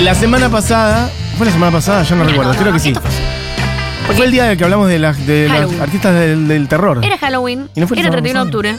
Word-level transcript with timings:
La 0.00 0.14
semana 0.14 0.48
pasada. 0.48 1.10
¿Fue 1.36 1.46
la 1.46 1.52
semana 1.52 1.72
pasada? 1.72 2.02
Yo 2.02 2.16
no 2.16 2.24
recuerdo, 2.24 2.52
no, 2.52 2.58
creo 2.58 2.72
que 2.72 2.78
sí. 2.80 2.92
fue- 4.14 4.24
el 4.24 4.32
día 4.32 4.44
del 4.44 4.56
que 4.58 4.64
hablamos 4.64 4.88
de, 4.88 4.98
las 4.98 5.24
de 5.26 5.48
los 5.48 5.80
artistas 5.80 6.14
del, 6.14 6.48
del 6.48 6.66
terror. 6.68 7.00
Era 7.04 7.16
Halloween, 7.18 7.68
¿Y 7.74 7.80
no 7.80 7.86
fue 7.86 7.96
era 7.98 8.08
semana 8.10 8.22
31 8.22 8.40
de 8.40 8.46
octubre. 8.48 8.76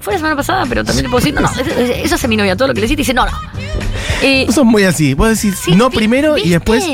Fue 0.00 0.14
la 0.14 0.18
semana 0.18 0.36
pasada, 0.36 0.64
pero 0.68 0.82
también 0.84 1.04
le 1.04 1.10
puedo 1.10 1.20
decir, 1.24 1.34
no, 1.34 1.42
no, 1.42 1.50
eso, 1.50 1.62
eso 1.78 2.14
hace 2.14 2.26
mi 2.28 2.36
novia, 2.36 2.56
todo 2.56 2.68
lo 2.68 2.74
que 2.74 2.80
le 2.80 2.86
decís, 2.86 2.96
dice, 2.96 3.12
no, 3.14 3.26
no. 3.26 3.32
Eh, 4.22 4.44
Vos 4.46 4.54
sos 4.54 4.64
muy 4.64 4.82
así. 4.84 5.14
Vos 5.14 5.28
decís 5.28 5.58
Sí, 5.64 5.72
no 5.76 5.90
primero 5.90 6.36
y 6.38 6.48
después. 6.48 6.84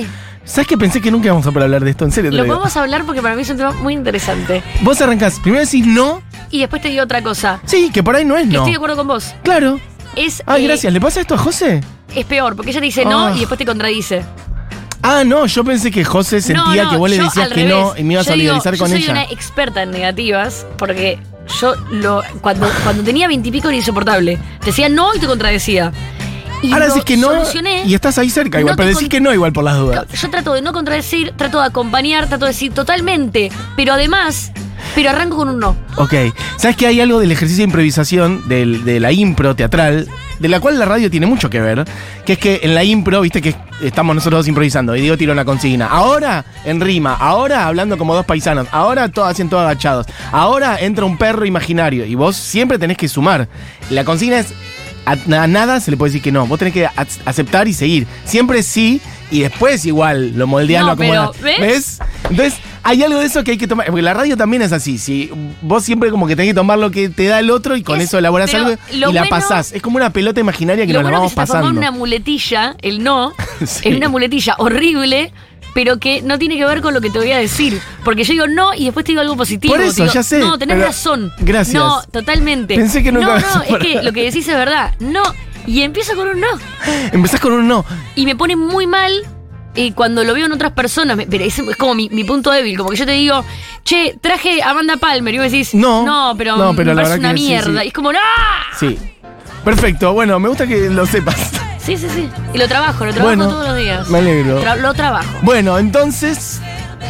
¿Sabes 0.45 0.69
que 0.69 0.77
pensé 0.79 1.01
que 1.01 1.11
nunca 1.11 1.27
íbamos 1.27 1.45
a 1.47 1.51
poder 1.51 1.65
hablar 1.65 1.83
de 1.85 1.91
esto? 1.91 2.05
En 2.05 2.13
serio, 2.13 2.31
te 2.31 2.37
lo 2.37 2.43
lo 2.43 2.45
digo. 2.45 2.57
podemos 2.57 2.77
hablar 2.77 3.05
porque 3.05 3.21
para 3.23 3.35
mí 3.35 3.43
es 3.43 3.51
un 3.51 3.57
tema 3.57 3.73
muy 3.73 3.95
interesante. 3.95 4.63
Vos 4.83 5.01
arrancás, 5.01 5.41
primero 5.41 5.65
decís 5.65 5.85
no. 5.87 6.23
Y 6.51 6.61
después 6.61 6.81
te 6.83 6.89
digo 6.89 7.03
otra 7.03 7.21
cosa. 7.23 7.59
Sí, 7.67 7.91
que 7.93 8.03
por 8.05 8.15
ahí 8.15 8.25
no 8.25 8.37
es 8.37 8.43
Que 8.43 8.53
no. 8.53 8.59
estoy 8.61 8.71
de 8.73 8.77
acuerdo 8.77 8.97
con 8.97 9.09
vos. 9.09 9.35
Claro. 9.43 9.81
Es, 10.15 10.43
Ay, 10.47 10.65
eh, 10.65 10.69
gracias. 10.69 10.93
¿Le 10.93 11.01
pasa 11.01 11.21
esto 11.21 11.35
a 11.35 11.39
José? 11.39 11.81
Es 12.17 12.27
peor, 12.27 12.57
porque 12.57 12.71
ella 12.73 12.81
te 12.81 12.87
dice 12.87 13.05
no 13.05 13.27
Ah. 13.29 13.33
y 13.37 13.41
después 13.41 13.59
te 13.59 13.65
contradice. 13.67 14.25
Ah, 15.03 15.23
no, 15.25 15.47
yo 15.47 15.63
pensé 15.63 15.91
que 15.93 16.05
José 16.05 16.41
sentía 16.41 16.85
no, 16.85 16.91
que 16.91 16.97
vos 16.97 17.09
le 17.11 17.17
yo 17.19 17.25
decías 17.25 17.47
al 17.47 17.53
que 17.53 17.65
no 17.65 17.95
y 17.97 18.03
me 18.03 18.15
ibas 18.15 18.27
Yo 18.27 18.33
a 18.33 18.37
digo, 18.37 18.55
solidarizar 18.61 18.77
con 18.79 18.89
yo 18.89 18.95
soy 18.97 19.03
ella. 19.05 19.13
una 19.13 19.23
experta 19.25 19.83
en 19.83 19.91
negativas 19.93 20.67
porque 20.79 21.21
yo 21.61 21.75
lo 21.93 22.23
cuando, 22.41 22.69
cuando 22.83 23.05
tenía 23.05 23.29
veintipico 23.29 23.69
era 23.69 23.77
insoportable. 23.77 24.37
Te 24.61 24.67
decía 24.67 24.89
no 24.89 25.15
y 25.15 25.21
te 25.21 25.27
contradecía. 25.29 25.93
Y 26.63 26.73
Ahora 26.73 26.87
lo 26.89 26.95
decís 26.95 27.05
que 27.05 27.17
no 27.19 27.29
solucioné. 27.29 27.85
y 27.85 27.95
estás 27.95 28.19
ahí 28.19 28.31
cerca 28.31 28.59
igual, 28.59 28.73
No 28.73 28.77
pero 28.79 28.87
te 28.89 28.95
decís 28.95 29.03
con- 29.05 29.11
que 29.11 29.21
no 29.21 29.33
igual 29.33 29.53
por 29.53 29.63
las 29.63 29.77
dudas. 29.77 30.07
Yo 30.21 30.31
trato 30.31 30.55
de 30.55 30.63
no 30.63 30.73
contradecir, 30.73 31.33
trato 31.37 31.61
de 31.61 31.67
acompañar, 31.67 32.27
trato 32.27 32.47
de 32.47 32.53
decir 32.53 32.73
totalmente, 32.73 33.53
pero 33.77 33.93
además, 33.93 34.51
pero 34.95 35.11
arranco 35.11 35.37
con 35.37 35.51
un 35.51 35.61
no. 35.61 35.77
Ok. 35.97 36.15
¿Sabes 36.57 36.77
que 36.77 36.87
hay 36.87 37.01
algo 37.01 37.21
del 37.21 37.31
ejercicio 37.31 37.59
de 37.63 37.65
improvisación, 37.69 38.49
del- 38.49 38.85
de 38.85 38.99
la 38.99 39.13
impro 39.13 39.55
teatral, 39.55 40.09
de 40.39 40.49
la 40.49 40.61
cual 40.61 40.79
la 40.79 40.85
radio 40.85 41.11
tiene 41.11 41.27
mucho 41.27 41.49
que 41.51 41.61
ver? 41.61 41.85
Que 42.25 42.35
es 42.35 42.39
que 42.39 42.61
en 42.63 42.75
la 42.75 42.85
impro, 42.85 43.21
viste 43.21 43.41
que 43.43 43.55
estamos 43.83 44.15
nosotros 44.15 44.41
dos 44.41 44.49
improvisando 44.49 44.95
y 44.97 45.01
Diego 45.01 45.17
tira 45.17 45.33
una 45.33 45.45
consigna. 45.45 45.87
Ahora 45.87 46.45
en 46.65 46.81
rima, 46.81 47.15
ahora 47.15 47.67
hablando 47.67 47.97
como 47.99 48.15
dos 48.15 48.27
paisanos, 48.27 48.67
ahora 48.73 49.09
todo 49.09 49.25
hacen 49.27 49.49
todo 49.49 49.61
agachados, 49.61 50.07
ahora 50.33 50.79
entra 50.81 51.05
un 51.05 51.19
perro 51.19 51.45
imaginario 51.47 52.05
y 52.05 52.15
vos 52.15 52.37
siempre 52.37 52.79
tenés 52.79 52.97
que 52.97 53.09
sumar. 53.09 53.49
La 53.91 54.05
consigna 54.05 54.39
es. 54.41 54.49
A, 55.07 55.15
nada 55.47 55.79
se 55.81 55.93
le 55.93 55.97
puede 55.97 56.11
decir 56.11 56.23
que 56.23 56.33
no. 56.33 56.47
Vos 56.49 56.59
tenés 56.59 56.75
que 56.75 56.89
aceptar 57.25 57.69
y 57.69 57.73
seguir. 57.73 58.07
Siempre 58.25 58.63
sí 58.65 59.01
y 59.31 59.41
después 59.41 59.85
igual 59.85 60.37
lo 60.37 60.47
moldeás, 60.49 60.83
No, 60.83 60.87
lo 60.89 60.93
acomodás. 60.95 61.31
pero, 61.41 61.61
¿ves? 61.65 61.99
Entonces, 62.29 62.55
hay 62.87 63.03
algo 63.03 63.19
de 63.21 63.27
eso 63.27 63.43
que 63.45 63.53
hay 63.53 63.59
que 63.59 63.67
tomar. 63.69 63.87
Porque 63.87 64.03
la 64.03 64.15
radio 64.15 64.37
también 64.37 64.63
es 64.63 64.73
así. 64.73 64.99
Si 64.99 65.31
vos 65.63 65.85
siempre 65.85 66.11
como 66.11 66.27
que 66.27 66.37
tenés 66.37 66.51
que 66.51 66.55
tomar 66.55 66.79
lo 66.79 66.91
que 66.91 67.09
te 67.09 67.27
da 67.27 67.41
el 67.41 67.51
otro 67.51 67.77
y 67.77 67.83
con 67.83 67.99
Es- 68.01 68.05
eso 68.09 68.19
elaborás 68.19 68.53
algo 68.55 68.73
y 68.93 68.97
la 68.97 69.09
bueno- 69.09 69.27
pasás. 69.29 69.73
Es 69.73 69.83
como 69.83 69.97
una 69.97 70.11
pelota 70.11 70.41
imaginaria 70.41 70.87
que 70.87 70.93
Lo 70.93 71.01
nos 71.03 71.11
la 71.11 71.19
bueno 71.19 71.19
vamos 71.19 71.33
que 71.33 71.41
se 71.41 71.47
pasando. 71.53 71.69
en 71.71 71.79
una 71.79 71.91
muletilla, 71.91 72.77
el 72.83 73.03
no, 73.03 73.33
Sí. 73.67 73.89
en 73.89 73.97
una 73.97 74.09
muletilla 74.09 74.55
horrible, 74.59 75.33
pero 75.75 75.99
que 75.99 76.23
no 76.23 76.39
tiene 76.39 76.57
que 76.57 76.65
ver 76.65 76.81
con 76.81 76.95
lo 76.95 77.01
que 77.01 77.11
te 77.11 77.19
voy 77.19 77.33
a 77.33 77.39
decir. 77.39 77.81
Porque 78.05 78.25
yo 78.25 78.33
digo 78.33 78.47
no 78.49 78.73
y 78.73 78.85
después 78.87 79.05
te 79.05 79.13
digo 79.13 79.21
algo 79.21 79.37
positivo. 79.37 79.75
Por 79.75 79.83
eso, 79.83 80.03
digo, 80.05 80.15
ya 80.15 80.23
sé, 80.23 80.39
No, 80.39 80.59
tenés 80.59 80.79
razón. 80.79 81.33
gracias. 81.39 81.75
No, 81.75 82.03
totalmente. 82.11 82.77
Pensé 82.77 83.03
que 83.03 83.13
nunca 83.13 83.41
No, 83.41 83.57
no, 83.57 83.63
es 83.63 83.77
que 83.79 84.03
lo 84.03 84.13
que 84.13 84.23
decís 84.25 84.49
es 84.49 84.55
verdad. 84.57 84.95
No. 85.01 85.23
Y 85.67 85.83
empiezo 85.83 86.15
con 86.15 86.29
un 86.29 86.41
no. 86.41 86.47
Empezás 87.13 87.41
con 87.41 87.53
un 87.53 87.67
no. 87.67 87.85
Y 88.15 88.25
me 88.25 88.37
pone 88.37 88.55
muy 88.57 88.87
mal 88.87 89.13
eh, 89.77 89.93
cuando 89.95 90.25
lo 90.25 90.35
veo 90.35 90.47
en 90.47 90.53
otras 90.53 90.73
personas. 90.73 91.17
me- 91.17 91.27
Pero 91.27 91.45
es, 91.45 91.59
es 91.59 91.77
como 91.77 91.95
mi, 91.95 92.09
mi 92.11 92.25
punto 92.25 92.51
débil. 92.51 92.77
Como 92.77 92.91
que 92.91 92.97
yo 92.97 93.07
te 93.07 93.13
digo, 93.13 93.45
che, 93.85 94.17
traje 94.21 94.63
a 94.63 94.71
Amanda 94.71 94.97
Palmer. 94.97 95.35
Y 95.35 95.39
vos 95.39 95.51
decís, 95.51 95.75
No. 95.75 96.05
no, 96.05 96.35
pero, 96.37 96.57
No, 96.57 96.75
pero 96.75 96.91
me 96.91 96.95
la 96.97 97.03
parece 97.03 97.19
una 97.21 97.29
que 97.29 97.35
mierda. 97.35 97.81
sí. 97.81 97.85
Y 97.85 97.89
es 97.89 97.93
como, 97.95 98.13
¡no! 98.13 98.19
Sí. 98.79 98.99
Perfecto. 99.65 100.13
Bueno, 100.13 100.39
me 100.39 100.49
gusta 100.49 100.67
que 100.67 100.89
lo 100.91 101.07
sepas. 101.07 101.37
Sí, 101.79 101.97
sí, 101.97 102.07
sí. 102.13 102.29
Y 102.53 102.59
lo 102.59 102.67
trabajo, 102.67 103.05
lo 103.05 103.13
trabajo 103.13 103.37
Bueno, 103.37 103.49
todos 103.49 103.69
los 103.69 103.77
días. 103.77 104.09
me 104.09 104.19
alegro. 104.19 104.61
Tra- 104.63 104.77
lo 104.81 104.93
trabajo. 104.95 105.29
Bueno, 105.43 105.79
entonces. 105.79 106.61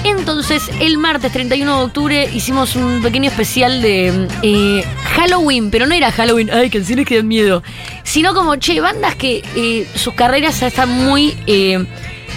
Entonces, 0.05 0.63
el 0.81 0.99
martes 0.99 1.33
31 1.33 1.79
de 1.79 1.85
octubre 1.85 2.31
hicimos 2.33 2.77
un 2.77 3.01
pequeño 3.03 3.31
especial 3.31 3.81
de 3.83 4.29
eh, 4.43 4.85
Halloween, 5.15 5.71
pero 5.71 5.87
no 5.87 5.95
era 5.95 6.13
Halloween, 6.13 6.51
ay, 6.53 6.69
canciones 6.71 7.07
que 7.07 7.17
dan 7.17 7.29
miedo, 7.29 7.63
sino 8.05 8.35
como, 8.35 8.57
che, 8.57 8.81
bandas 8.81 9.15
que 9.17 9.43
eh, 9.57 9.87
sus 9.95 10.15
carreras 10.15 10.61
ya 10.61 10.67
están 10.69 10.91
muy 10.91 11.37
eh, 11.47 11.85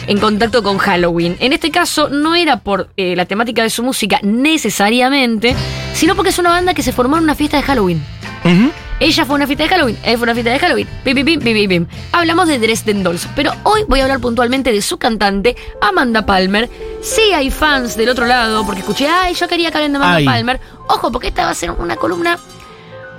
en 0.08 0.20
contacto 0.20 0.64
con 0.64 0.78
Halloween. 0.78 1.38
En 1.40 1.54
este 1.54 1.72
caso, 1.72 2.10
no 2.10 2.36
era 2.36 2.60
por 2.60 2.90
eh, 2.98 3.16
la 3.16 3.26
temática 3.26 3.64
de 3.64 3.70
su 3.70 3.84
música 3.84 4.20
necesariamente, 4.24 5.56
sino 5.94 6.16
porque 6.16 6.30
es 6.30 6.40
una 6.40 6.50
banda 6.50 6.74
que 6.74 6.84
se 6.84 6.92
formó 6.92 7.18
en 7.18 7.24
una 7.24 7.36
fiesta 7.36 7.58
de 7.58 7.64
Halloween. 7.64 8.04
Ella 9.00 9.26
fue 9.26 9.36
una 9.36 9.48
fiesta 9.48 9.64
de 9.64 9.70
Halloween, 9.70 9.98
él 10.04 10.18
fue 10.18 10.24
una 10.24 10.34
fiesta 10.34 10.52
de 10.52 10.60
Halloween. 10.60 10.88
Pim, 11.06 11.68
pim. 11.70 11.88
Hablamos 12.12 12.48
de 12.48 12.60
Dresden 12.60 13.02
Dolls, 13.02 13.28
pero 13.34 13.54
hoy 13.64 13.84
voy 13.88 14.02
a 14.02 14.04
hablar 14.04 14.20
puntualmente 14.20 14.74
de 14.74 14.82
su 14.82 14.98
cantante, 14.98 15.56
Amanda 15.82 16.26
Palmer. 16.26 16.70
Sí 17.02 17.34
hay 17.34 17.50
fans 17.50 17.96
del 17.96 18.10
otro 18.10 18.26
lado, 18.26 18.66
porque 18.66 18.82
escuché, 18.82 19.08
ay, 19.08 19.36
yo 19.36 19.48
quería 19.48 19.72
que 19.72 19.78
hablen 19.78 19.94
de 19.94 19.98
Amanda 19.98 20.18
Ay. 20.18 20.26
Palmer. 20.26 20.60
Ojo, 20.88 21.12
porque 21.12 21.28
esta 21.30 21.46
va 21.46 21.52
a 21.52 21.56
ser 21.56 21.72
una 21.72 21.96
columna 21.96 22.38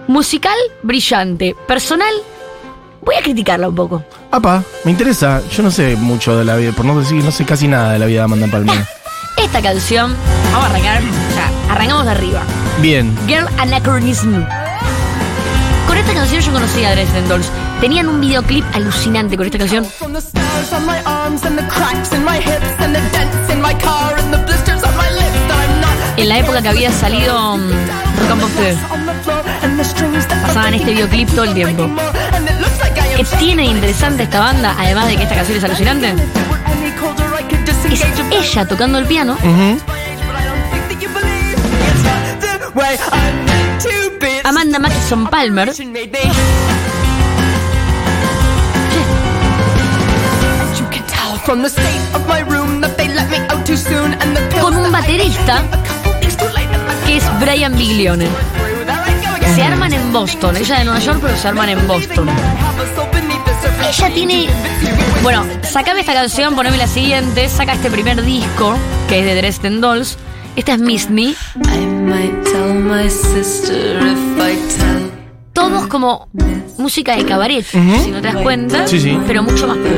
musical 0.07 0.57
brillante. 0.83 1.57
Personal, 1.67 2.13
voy 3.03 3.15
a 3.17 3.23
criticarla 3.23 3.69
un 3.69 3.75
poco. 3.75 4.03
Apa, 4.31 4.63
me 4.85 4.91
interesa. 4.91 5.43
Yo 5.51 5.63
no 5.63 5.71
sé 5.71 5.97
mucho 5.97 6.37
de 6.37 6.45
la 6.45 6.57
vida, 6.57 6.73
por 6.73 6.85
no 6.85 6.99
decir, 6.99 7.23
no 7.25 7.31
sé 7.31 7.45
casi 7.45 7.69
nada 7.69 7.93
de 7.93 7.99
la 7.99 8.07
vida 8.07 8.21
de 8.21 8.25
Amanda 8.25 8.47
Palmer. 8.47 8.87
Esta 9.37 9.63
canción, 9.63 10.15
vamos 10.53 10.67
a 10.67 10.71
arrancar, 10.71 11.03
o 11.03 11.35
sea, 11.35 11.73
arrancamos 11.73 12.05
de 12.05 12.11
arriba. 12.11 12.43
Bien. 12.81 13.17
Girl 13.27 13.47
Anachronism. 13.59 14.45
Con 15.87 15.97
esta 15.97 16.15
canción 16.15 16.41
yo 16.41 16.53
conocí 16.53 16.85
a 16.85 16.93
Dresden 16.93 17.27
Dolls. 17.29 17.51
Tenían 17.81 18.09
un 18.09 18.21
videoclip 18.21 18.65
alucinante 18.75 19.37
con 19.37 19.47
esta 19.47 19.59
canción. 19.59 19.87
En 26.17 26.29
la 26.29 26.39
época 26.39 26.63
que 26.63 26.69
había 26.69 26.93
salido 26.93 27.57
mm, 27.57 27.71
Rock 28.19 28.31
and 29.63 30.43
Pasaban 30.43 30.75
este 30.75 30.93
videoclip 30.93 31.29
todo 31.31 31.45
el 31.45 31.55
tiempo. 31.55 31.89
More 33.21 33.37
and 33.37 33.79
it 33.79 33.87
looks 33.87 34.03
like 34.03 34.13
I 34.13 34.17
am 34.17 34.21
¿Qué 34.21 34.25
tiene 34.25 34.25
interesante 34.25 34.25
esta 34.25 34.41
banda, 34.41 34.75
además 34.79 35.07
de 35.09 35.17
que 35.17 35.23
esta 35.25 35.35
canción 35.35 35.59
es 35.59 35.65
alucinante? 35.65 36.15
Es 37.91 38.05
ella 38.31 38.67
tocando 38.67 38.99
el 38.99 39.07
piano 39.07 39.37
Amanda 44.45 44.79
Mackison 44.79 45.27
Palmer 45.27 45.73
con 54.61 54.77
un 54.77 54.93
baterista 54.93 55.63
que 57.07 57.17
es 57.17 57.41
Brian 57.41 57.77
Biglione. 57.77 58.29
Se 59.55 59.63
arman 59.63 59.93
en 59.93 60.13
Boston, 60.13 60.57
ella 60.57 60.79
de 60.79 60.85
Nueva 60.85 61.01
York, 61.01 61.19
pero 61.21 61.37
se 61.37 61.49
arman 61.49 61.69
en 61.69 61.87
Boston. 61.87 62.29
Ella 63.89 64.11
tiene. 64.15 64.47
Bueno, 65.23 65.45
sacame 65.63 66.01
esta 66.01 66.15
canción, 66.15 66.55
poneme 66.55 66.77
la 66.77 66.87
siguiente, 66.87 67.49
saca 67.49 67.73
este 67.75 67.91
primer 67.91 68.23
disco, 68.23 68.77
que 69.09 69.21
es 69.21 69.25
de 69.27 69.35
Dresden 69.35 69.81
Dolls. 69.81 70.17
Esta 70.57 70.75
es 70.75 70.81
Miss 70.81 71.09
Me. 71.11 71.23
I 71.23 71.35
might 71.87 72.43
tell 72.45 72.75
my 72.75 73.09
sister 73.09 74.01
if 74.03 74.19
I 74.39 74.57
tell. 74.79 75.11
Todos 75.53 75.87
como 75.89 76.29
música 76.79 77.17
de 77.17 77.25
cabaret, 77.25 77.65
si 77.65 77.79
no 77.79 78.21
te 78.21 78.33
das 78.33 78.37
cuenta, 78.37 78.87
Sí, 78.87 79.01
sí. 79.01 79.19
pero 79.27 79.43
mucho 79.43 79.67
más 79.67 79.77
punk. 79.77 79.91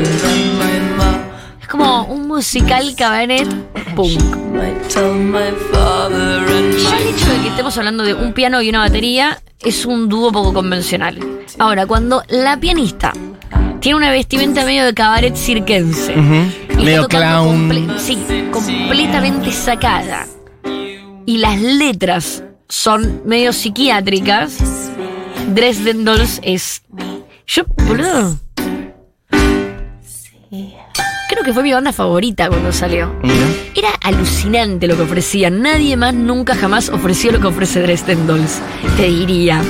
Es 1.61 1.69
como 1.69 2.05
un 2.05 2.27
musical 2.27 2.95
cabaret 2.97 3.47
punk. 3.95 4.21
Ya 4.93 5.01
el 6.99 7.09
hecho 7.09 7.31
de 7.33 7.41
que 7.43 7.49
estemos 7.49 7.77
hablando 7.79 8.03
de 8.03 8.15
un 8.15 8.33
piano 8.33 8.61
y 8.63 8.69
una 8.69 8.81
batería 8.81 9.41
es 9.61 9.87
un 9.87 10.09
dúo 10.09 10.33
poco 10.33 10.53
convencional. 10.53 11.19
Ahora, 11.59 11.87
cuando 11.87 12.23
la 12.29 12.57
pianista 12.59 13.13
tiene 13.83 13.97
una 13.97 14.11
vestimenta 14.11 14.65
medio 14.65 14.85
de 14.87 14.95
cabaret 14.95 15.37
cirquense, 15.37 16.15
está 16.69 16.81
Medio 16.81 17.07
clown. 17.09 17.69
comple- 17.69 17.99
sí, 17.99 18.17
completamente 18.51 19.53
sacada, 19.53 20.27
y 21.27 21.37
las 21.39 21.61
letras 21.61 22.43
son 22.69 23.23
medio 23.27 23.53
psiquiátricas, 23.53 24.57
Dresden 25.49 26.05
Dolls 26.05 26.41
es. 26.43 26.83
Yo, 27.47 27.65
boludo. 27.87 28.39
Creo 31.29 31.45
que 31.45 31.53
fue 31.55 31.63
mi 31.63 31.73
banda 31.73 31.93
favorita 31.93 32.49
cuando 32.49 32.73
salió. 32.73 33.13
Mira. 33.23 33.47
Era 33.75 33.89
alucinante 34.03 34.87
lo 34.87 34.97
que 34.97 35.03
ofrecían. 35.03 35.63
Nadie 35.63 35.97
más 35.97 36.13
nunca 36.15 36.55
jamás 36.55 36.89
ofreció 36.91 37.33
lo 37.33 37.41
que 37.41 37.47
ofrece 37.49 37.81
Dresden 37.81 38.27
Dolls. 38.27 38.61
Te 38.97 39.05
diría. 39.09 39.63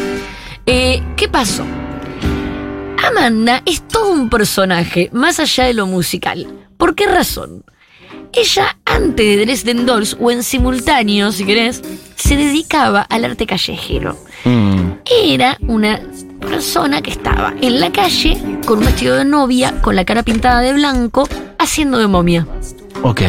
Eh, 0.66 1.00
¿Qué 1.16 1.28
pasó? 1.28 1.64
Amanda 3.02 3.62
es 3.66 3.86
todo 3.88 4.12
un 4.12 4.30
personaje, 4.30 5.10
más 5.12 5.40
allá 5.40 5.64
de 5.64 5.74
lo 5.74 5.86
musical. 5.86 6.46
¿Por 6.76 6.94
qué 6.94 7.06
razón? 7.06 7.64
Ella, 8.32 8.76
antes 8.84 9.26
de 9.26 9.44
Dresden 9.44 9.84
Dolls, 9.84 10.16
o 10.20 10.30
en 10.30 10.42
simultáneo, 10.42 11.32
si 11.32 11.44
querés, 11.44 11.82
se 12.16 12.36
dedicaba 12.36 13.02
al 13.02 13.24
arte 13.24 13.46
callejero. 13.46 14.16
Mm. 14.44 14.92
Era 15.24 15.58
una 15.66 16.00
persona 16.40 17.02
que 17.02 17.10
estaba 17.10 17.54
en 17.60 17.80
la 17.80 17.92
calle 17.92 18.40
con 18.66 18.78
un 18.78 18.86
vestido 18.86 19.16
de 19.16 19.24
novia, 19.24 19.80
con 19.82 19.96
la 19.96 20.04
cara 20.04 20.22
pintada 20.22 20.60
de 20.60 20.72
blanco, 20.72 21.28
haciendo 21.58 21.98
de 21.98 22.06
momia. 22.06 22.46
Ok. 23.02 23.20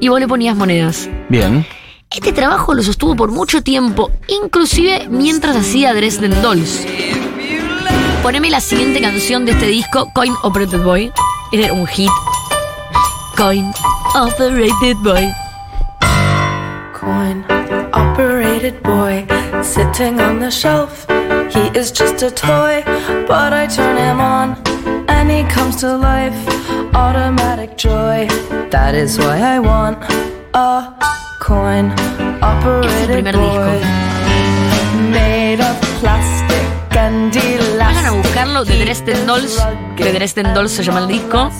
Y 0.00 0.08
vos 0.08 0.18
le 0.18 0.26
ponías 0.26 0.56
monedas. 0.56 1.08
Bien. 1.28 1.64
Este 2.10 2.32
trabajo 2.32 2.74
lo 2.74 2.82
sostuvo 2.82 3.16
por 3.16 3.30
mucho 3.32 3.62
tiempo, 3.62 4.10
inclusive 4.28 5.08
mientras 5.10 5.56
hacía 5.56 5.92
Dresden 5.94 6.40
Dolls. 6.42 6.86
Poneme 8.24 8.48
la 8.48 8.60
siguiente 8.62 9.02
canción 9.02 9.44
de 9.44 9.52
este 9.52 9.66
disco, 9.66 10.10
Coin 10.14 10.32
Operated 10.44 10.82
Boy. 10.82 11.12
Era 11.52 11.74
un 11.74 11.86
hit. 11.86 12.08
Coin 13.36 13.70
Operated 14.14 14.96
Boy. 15.02 15.30
Coin 16.98 17.44
operated 17.92 18.82
boy 18.82 19.26
sitting 19.62 20.18
on 20.22 20.40
the 20.40 20.50
shelf. 20.50 21.06
He 21.52 21.68
is 21.78 21.92
just 21.92 22.22
a 22.22 22.30
toy, 22.30 22.82
but 23.28 23.52
I 23.52 23.66
turn 23.66 23.98
him 23.98 24.18
on 24.18 24.56
and 25.06 25.30
he 25.30 25.44
comes 25.52 25.76
to 25.82 25.94
life. 25.94 26.34
Automatic 26.94 27.76
joy. 27.76 28.26
That 28.70 28.94
is 28.94 29.18
why 29.18 29.38
I 29.38 29.58
want 29.58 29.98
a 30.54 30.94
coin 31.40 31.92
operated 32.40 33.34
boy. 33.34 33.82
Made 35.12 35.60
of 35.60 35.78
plastic 36.00 36.33
Vayan 36.94 38.06
a 38.06 38.12
buscarlo 38.12 38.64
de 38.64 38.80
elastic. 38.80 39.06
Dresden 39.16 39.26
Dolls, 39.26 39.66
que 39.96 40.04
de 40.04 40.12
Dresden 40.12 40.54
Dolls 40.54 40.70
se 40.70 40.84
llama 40.84 41.00
el 41.00 41.08
disco. 41.08 41.50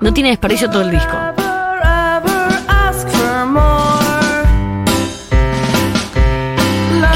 No 0.00 0.12
tiene 0.12 0.28
desperdicio 0.28 0.68
todo 0.68 0.82
el 0.82 0.90
disco. 0.90 1.16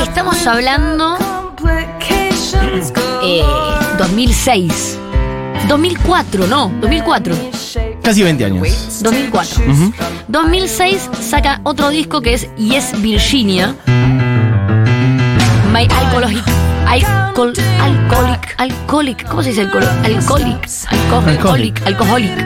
Estamos 0.03 0.47
hablando 0.47 1.19
eh, 3.23 3.43
2006. 3.99 4.99
2004, 5.69 6.47
no, 6.47 6.73
2004. 6.81 7.35
Casi 8.03 8.23
20 8.23 8.45
años. 8.47 9.03
2004. 9.03 9.65
2006 10.29 11.11
saca 11.21 11.61
otro 11.65 11.91
disco 11.91 12.23
que 12.23 12.33
es 12.33 12.49
Yes 12.57 12.99
Virginia. 13.03 13.75
My 15.71 15.87
Alcoholic. 15.91 16.60
Alcohol, 16.91 17.53
alcoholic, 17.81 18.55
alcoholic, 18.59 19.25
¿cómo 19.29 19.45
se 19.45 19.51
dice 19.51 19.61
alcohol? 19.61 19.85
Alcoholic, 20.03 20.69
alcoholic, 21.25 21.87
alcoholic. 21.87 22.37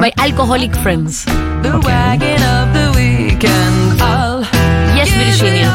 My 0.00 0.12
Alcoholic 0.16 0.74
Friends. 0.78 1.24
The 1.62 1.70
wagon 1.78 2.42
of 2.42 2.72
the 2.72 2.90
weekend. 2.96 4.02
I'll 4.02 4.42
Yes 4.96 5.16
Virginia. 5.16 5.70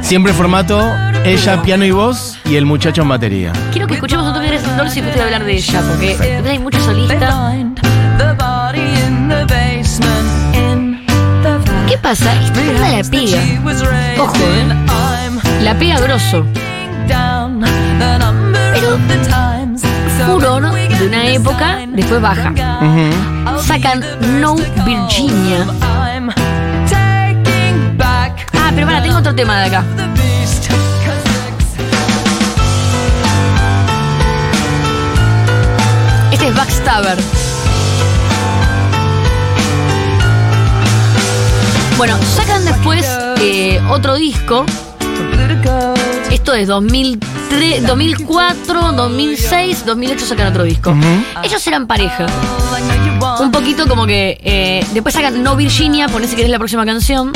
Siempre 0.00 0.32
formato 0.32 0.94
ella, 1.24 1.60
piano 1.62 1.84
y 1.84 1.90
voz 1.90 2.38
y 2.44 2.54
el 2.54 2.66
muchacho 2.66 3.02
en 3.02 3.08
batería. 3.08 3.52
Quiero 3.72 3.88
que 3.88 3.94
escuchemos 3.94 4.32
Dresden 4.32 4.76
Dolls 4.76 4.96
y 4.96 5.00
después 5.00 5.16
te 5.16 5.20
voy 5.20 5.20
a 5.20 5.24
hablar 5.24 5.44
de 5.44 5.52
ella, 5.54 5.82
porque 5.88 6.48
hay 6.48 6.58
muchos 6.60 6.84
solistas. 6.84 7.34
¿Qué 11.88 11.98
pasa? 11.98 12.32
Esta 12.44 12.90
la 12.90 13.02
pega. 13.10 13.40
Ojo, 14.20 14.36
eh. 14.36 15.62
La 15.62 15.76
pega 15.76 15.98
grosso. 15.98 16.46
Furor 20.26 20.72
de 20.72 21.06
una 21.06 21.26
época, 21.28 21.78
después 21.88 22.20
baja. 22.20 22.52
Sacan 23.62 24.04
No 24.40 24.56
Virginia. 24.84 25.66
Ah, 28.02 28.72
pero 28.74 28.86
para, 28.86 29.02
tengo 29.02 29.18
otro 29.18 29.34
tema 29.34 29.60
de 29.60 29.66
acá. 29.66 29.84
Este 36.32 36.48
es 36.48 36.54
Backstabber. 36.56 37.18
Bueno, 41.96 42.18
sacan 42.34 42.64
después 42.64 43.06
eh, 43.40 43.80
otro 43.90 44.16
disco. 44.16 44.64
Esto 46.30 46.54
es 46.54 46.68
2003, 47.50 47.86
2004, 47.86 48.92
2006, 48.92 49.84
2008 49.84 50.26
sacan 50.26 50.46
otro 50.48 50.64
disco. 50.64 50.94
Ellos 51.42 51.66
eran 51.66 51.86
pareja. 51.86 52.26
Un 53.40 53.50
poquito 53.50 53.86
como 53.86 54.06
que 54.06 54.38
eh, 54.42 54.86
después 54.94 55.14
sacan 55.14 55.42
No 55.42 55.56
Virginia, 55.56 56.08
ponés 56.08 56.30
si 56.30 56.36
querés 56.36 56.50
la 56.50 56.58
próxima 56.58 56.86
canción. 56.86 57.32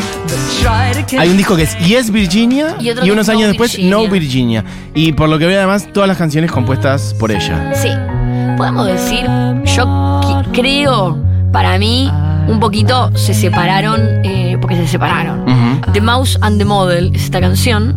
Hay 1.19 1.29
un 1.29 1.37
disco 1.37 1.57
que 1.57 1.65
es 1.65 1.79
Yes 1.79 2.11
Virginia 2.11 2.77
Y 2.81 2.91
unos 3.11 3.27
No 3.27 3.33
años 3.33 3.49
después 3.49 3.73
Virginia. 3.73 3.91
No 3.91 4.09
Virginia. 4.09 4.65
Y 4.95 5.13
por 5.13 5.29
lo 5.29 5.39
que 5.39 5.47
veo 5.47 5.59
además 5.59 5.89
todas 5.93 6.09
las 6.09 6.17
canciones 6.17 6.51
compuestas 6.51 7.15
por 7.19 7.33
ella. 7.33 7.73
Sí, 7.75 7.91
podemos 8.57 8.87
decir, 8.87 9.27
yo 9.65 10.43
creo, 10.53 11.19
para 11.53 11.77
mí, 11.79 12.11
un 12.47 12.61
poquito 12.61 13.11
se 13.17 13.35
separaron, 13.35 14.01
eh, 14.25 14.57
porque 14.61 14.77
se 14.77 14.87
separaron. 14.87 15.45
The 15.93 16.01
Mouse 16.01 16.39
and 16.41 16.59
the 16.59 16.65
Model 16.65 17.11
es 17.15 17.25
esta 17.25 17.41
canción. 17.41 17.95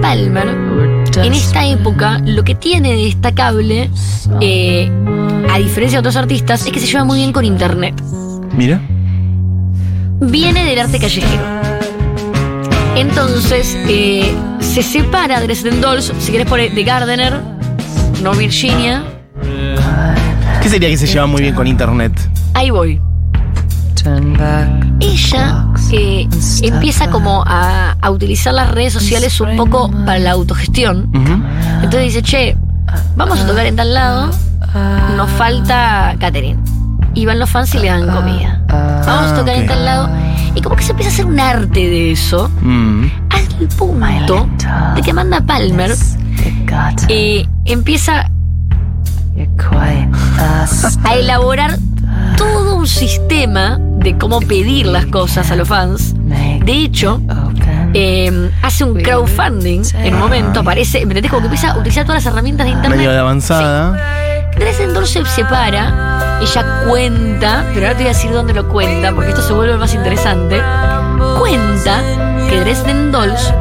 Palmer, 0.00 0.48
en 1.16 1.32
esta 1.32 1.66
época, 1.66 2.18
lo 2.24 2.42
que 2.44 2.54
tiene 2.54 2.92
de 2.92 3.04
destacable, 3.04 3.90
eh, 4.40 4.90
a 5.50 5.58
diferencia 5.58 5.98
de 5.98 6.00
otros 6.00 6.16
artistas, 6.16 6.66
es 6.66 6.72
que 6.72 6.80
se 6.80 6.86
lleva 6.86 7.04
muy 7.04 7.18
bien 7.18 7.32
con 7.32 7.44
internet. 7.44 7.94
Mira. 8.56 8.80
Viene 10.20 10.64
del 10.64 10.78
arte 10.78 10.98
callejero. 10.98 11.42
Entonces, 12.96 13.76
eh, 13.88 14.34
se 14.60 14.82
separa 14.82 15.40
Dresden 15.40 15.80
Dolls, 15.80 16.12
si 16.18 16.32
querés 16.32 16.46
poner 16.46 16.74
The 16.74 16.82
Gardener, 16.82 17.40
No 18.22 18.32
Virginia, 18.32 19.04
¿Qué 20.62 20.68
sería 20.68 20.88
que 20.88 20.96
se 20.96 21.08
lleva 21.08 21.26
muy 21.26 21.42
bien 21.42 21.54
con 21.56 21.66
internet? 21.66 22.12
ahí 22.54 22.70
voy. 22.70 23.00
Ella 25.00 25.66
eh, 25.92 26.28
empieza 26.62 27.10
como 27.10 27.42
a, 27.46 27.96
a 28.00 28.10
utilizar 28.10 28.54
las 28.54 28.70
redes 28.70 28.92
sociales 28.92 29.40
un 29.40 29.56
poco 29.56 29.90
para 30.06 30.18
la 30.18 30.32
autogestión. 30.32 31.08
Entonces 31.82 32.02
dice, 32.14 32.22
che, 32.22 32.56
vamos 33.16 33.40
a 33.40 33.46
tocar 33.46 33.66
en 33.66 33.76
tal 33.76 33.94
lado, 33.94 34.30
nos 35.16 35.30
falta 35.32 36.14
catering. 36.18 36.58
Y 37.14 37.26
van 37.26 37.38
los 37.38 37.50
fans 37.50 37.74
y 37.74 37.78
le 37.78 37.88
dan 37.88 38.06
comida. 38.08 38.62
Vamos 38.68 39.32
a 39.32 39.34
tocar 39.36 39.54
en 39.56 39.66
tal 39.66 39.84
lado. 39.84 40.08
Y 40.54 40.60
como 40.62 40.76
que 40.76 40.82
se 40.82 40.92
empieza 40.92 41.10
a 41.10 41.12
hacer 41.14 41.26
un 41.26 41.40
arte 41.40 41.80
de 41.80 42.12
eso, 42.12 42.48
Mm. 42.62 43.04
al 43.30 43.68
punto 43.76 44.48
de 44.94 45.02
que 45.02 45.10
Amanda 45.10 45.40
Palmer 45.40 45.94
eh, 47.08 47.46
empieza 47.64 48.30
a 51.04 51.14
elaborar 51.14 51.78
todo 52.36 52.76
un 52.76 52.86
sistema 52.86 53.78
de 54.02 54.16
cómo 54.18 54.40
pedir 54.40 54.86
las 54.86 55.06
cosas 55.06 55.50
a 55.50 55.56
los 55.56 55.68
fans. 55.68 56.14
De 56.64 56.72
hecho, 56.72 57.20
eh, 57.94 58.50
hace 58.62 58.84
un 58.84 59.00
crowdfunding 59.00 59.82
en 59.94 60.14
un 60.14 60.20
momento, 60.20 60.60
aparece, 60.60 60.98
¿me 61.06 61.12
entendés? 61.12 61.30
Como 61.30 61.42
que 61.42 61.46
empieza 61.46 61.72
a 61.72 61.78
utilizar 61.78 62.04
todas 62.04 62.24
las 62.24 62.32
herramientas 62.32 62.66
de 62.66 62.72
internet. 62.72 62.98
Medio 62.98 63.12
de 63.12 63.18
avanzada. 63.18 63.96
Dresden 64.56 64.92
Dolls 64.92 65.10
se 65.10 65.24
separa, 65.24 66.38
ella 66.40 66.84
cuenta, 66.88 67.64
pero 67.72 67.86
ahora 67.86 67.96
te 67.96 68.04
voy 68.04 68.10
a 68.10 68.14
decir 68.14 68.32
dónde 68.32 68.52
lo 68.52 68.68
cuenta, 68.68 69.12
porque 69.14 69.30
esto 69.30 69.42
se 69.42 69.52
vuelve 69.52 69.76
más 69.76 69.94
interesante. 69.94 70.60
Cuenta 71.38 72.02
que 72.48 72.60
Dresden 72.60 73.12
Dolls 73.12 73.52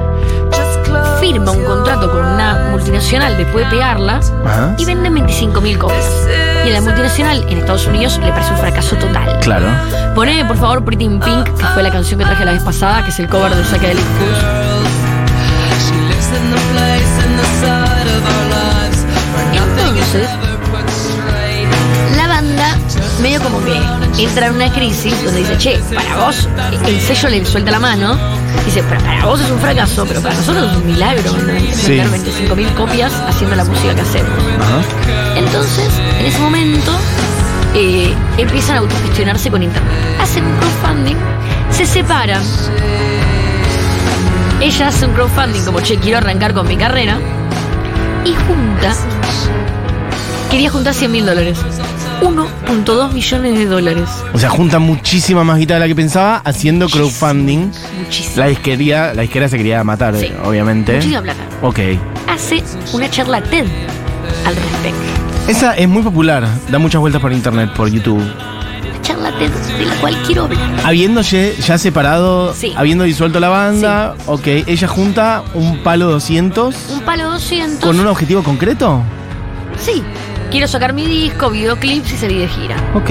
firma 1.22 1.52
un 1.52 1.64
contrato 1.64 2.12
con 2.12 2.26
una 2.26 2.70
multinacional 2.72 3.38
después 3.38 3.64
de 3.66 3.72
pegarla 3.72 4.20
Ajá. 4.46 4.76
y 4.78 4.86
venden 4.86 5.14
25.000 5.16 5.78
copias. 5.78 6.06
Y 6.66 6.70
a 6.70 6.74
la 6.74 6.82
multinacional 6.82 7.46
en 7.48 7.60
Estados 7.60 7.86
Unidos 7.86 8.20
le 8.24 8.32
parece 8.32 8.52
un 8.52 8.58
fracaso 8.58 8.96
total. 8.96 9.40
Claro. 9.42 9.68
Poneme 10.16 10.46
por 10.46 10.58
favor 10.58 10.84
Pretty 10.84 11.06
in 11.06 11.20
Pink, 11.20 11.46
que 11.46 11.66
fue 11.74 11.84
la 11.84 11.92
canción 11.92 12.20
que 12.20 12.26
traje 12.26 12.44
la 12.44 12.54
vez 12.54 12.64
pasada, 12.64 13.04
que 13.04 13.12
es 13.12 13.20
el 13.20 13.28
cover 13.30 13.54
de 13.56 13.64
Psychedelic 13.64 14.04
Fools. 14.04 14.40
She 15.86 15.94
lives 15.94 16.28
in 16.28 16.52
the 16.52 16.62
place 16.74 17.26
in 17.26 17.38
the 17.38 17.48
side 17.62 18.10
of 18.18 18.24
our 18.26 18.46
lives. 18.50 19.00
Where 19.34 19.46
nothing 19.54 19.98
is 19.98 20.16
Entonces, 20.16 20.30
la 22.18 22.28
banda 22.52 22.78
medio 23.22 23.42
como 23.42 23.60
que 23.64 24.24
entra 24.24 24.48
en 24.48 24.56
una 24.56 24.72
crisis 24.72 25.14
donde 25.24 25.40
dice, 25.42 25.58
che, 25.58 25.80
para 25.94 26.26
vos, 26.26 26.48
el 26.86 27.00
sello 27.02 27.30
le 27.30 27.46
suelta 27.46 27.72
la 27.72 27.80
mano, 27.80 28.18
dice, 28.66 28.84
pero 28.90 29.02
para 29.02 29.26
vos 29.26 29.40
es 29.40 29.50
un 29.50 29.60
fracaso, 29.60 30.06
pero 30.08 30.22
para 30.22 30.36
nosotros 30.36 30.72
es 30.72 30.78
un 30.78 30.88
milagro 30.88 31.34
vender 31.34 31.62
Sí. 31.74 31.98
25.000 31.98 32.74
copias 32.76 33.14
haciendo 33.28 33.56
la 33.56 33.64
música 33.64 33.96
que 33.96 34.02
hacemos. 34.02 34.32
Ajá. 34.60 35.38
Entonces, 35.38 35.90
en 36.20 36.26
ese 36.26 36.40
momento, 36.40 36.92
eh, 37.76 38.14
empiezan 38.38 38.78
a 38.78 38.80
autogestionarse 38.80 39.50
con 39.50 39.64
internet. 39.64 39.92
Hacen 40.22 40.46
un 40.46 40.58
crowdfunding, 40.58 41.18
se 41.72 41.86
separan. 41.86 42.44
Ella 44.60 44.88
hace 44.90 45.06
un 45.06 45.14
crowdfunding 45.14 45.64
como, 45.64 45.80
che, 45.82 45.98
quiero 45.98 46.18
arrancar 46.18 46.54
con 46.54 46.68
mi 46.68 46.78
carrera. 46.78 47.18
Y 48.26 48.34
junta, 48.34 48.94
quería 50.52 50.70
juntar 50.70 50.94
100 50.94 51.12
mil 51.12 51.26
dólares. 51.26 51.58
1.2 52.22 53.12
millones 53.14 53.58
de 53.58 53.66
dólares. 53.66 54.10
O 54.34 54.40
sea, 54.40 54.50
junta 54.50 54.80
muchísima 54.80 55.44
más 55.44 55.58
guita 55.58 55.74
de 55.76 55.80
la 55.82 55.88
que 55.88 55.96
pensaba 55.96 56.38
haciendo 56.46 56.88
crowdfunding. 56.88 57.72
Muchísimo. 58.00 58.36
La 58.38 58.48
disquería, 58.48 59.14
la 59.14 59.22
disquera 59.24 59.50
se 59.50 59.58
quería 59.58 59.84
matar, 59.84 60.16
Sí. 60.16 60.32
obviamente. 60.44 60.94
Muchísima 60.96 61.22
plata. 61.22 61.42
Ok. 61.62 61.80
Hace 62.28 62.64
una 62.94 63.10
charla 63.10 63.42
TED 63.42 63.66
al 64.46 64.56
respecto. 64.56 65.02
Esa 65.48 65.76
es 65.76 65.88
muy 65.90 66.04
popular, 66.04 66.48
da 66.70 66.80
muchas 66.80 67.02
vueltas 67.02 67.22
por 67.22 67.34
internet, 67.34 67.72
por 67.76 67.90
YouTube. 67.90 68.20
Una 68.22 69.02
charla 69.02 69.32
TED 69.38 69.50
de 69.80 69.86
la 69.86 69.96
cual 69.96 70.16
quiero 70.26 70.44
hablar. 70.44 70.60
Habiendo 70.86 71.22
ye- 71.22 71.56
ya 71.66 71.78
separado, 71.78 72.54
Sí. 72.54 72.74
habiendo 72.78 73.04
disuelto 73.04 73.40
la 73.40 73.50
banda, 73.50 74.16
ok, 74.28 74.46
ella 74.68 74.88
junta 74.88 75.44
un 75.56 75.80
palo 75.80 76.10
200 76.12 76.76
Un 76.92 77.02
palo 77.02 77.32
200. 77.32 77.80
con 77.84 78.00
un 78.00 78.06
objetivo 78.08 78.44
concreto. 78.44 79.02
Sí. 79.84 80.04
Quiero 80.52 80.68
sacar 80.68 80.92
mi 80.92 81.06
disco, 81.06 81.50
videoclips 81.50 82.12
y 82.12 82.18
salir 82.18 82.40
de 82.42 82.48
gira. 82.50 82.76
Ok. 82.94 83.10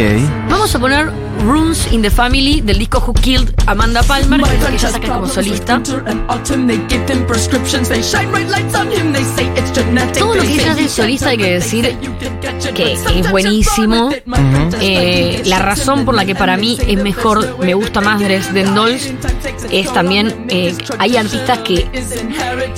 Vamos 0.50 0.74
a 0.74 0.78
poner 0.78 1.10
Runes 1.40 1.90
in 1.92 2.02
the 2.02 2.10
Family 2.10 2.60
del 2.60 2.78
disco 2.78 3.02
Who 3.06 3.14
Killed 3.14 3.54
Amanda 3.66 4.02
Palmer, 4.02 4.42
que 4.42 4.56
es 4.56 4.60
el 4.62 4.66
que 4.66 4.74
ella 4.74 4.90
saca 4.90 5.08
como 5.08 5.26
solista. 5.26 5.82
Todo 10.18 10.34
lo 10.34 10.42
que 10.42 10.52
ella 10.52 10.72
hace 10.72 10.88
solista 10.88 11.30
hay 11.30 11.38
que 11.38 11.52
decir 11.52 11.96
que 12.74 12.92
es 12.92 13.30
buenísimo. 13.30 14.10
Eh, 14.80 15.42
la 15.46 15.58
razón 15.58 16.04
por 16.04 16.14
la 16.14 16.24
que 16.24 16.34
para 16.34 16.56
mí 16.56 16.78
es 16.86 17.02
mejor, 17.02 17.58
me 17.58 17.74
gusta 17.74 18.00
más 18.00 18.20
Dresden 18.20 18.74
Dolls, 18.74 19.12
es 19.70 19.92
también, 19.92 20.46
eh, 20.48 20.74
hay 20.98 21.16
artistas 21.16 21.58
que, 21.58 21.88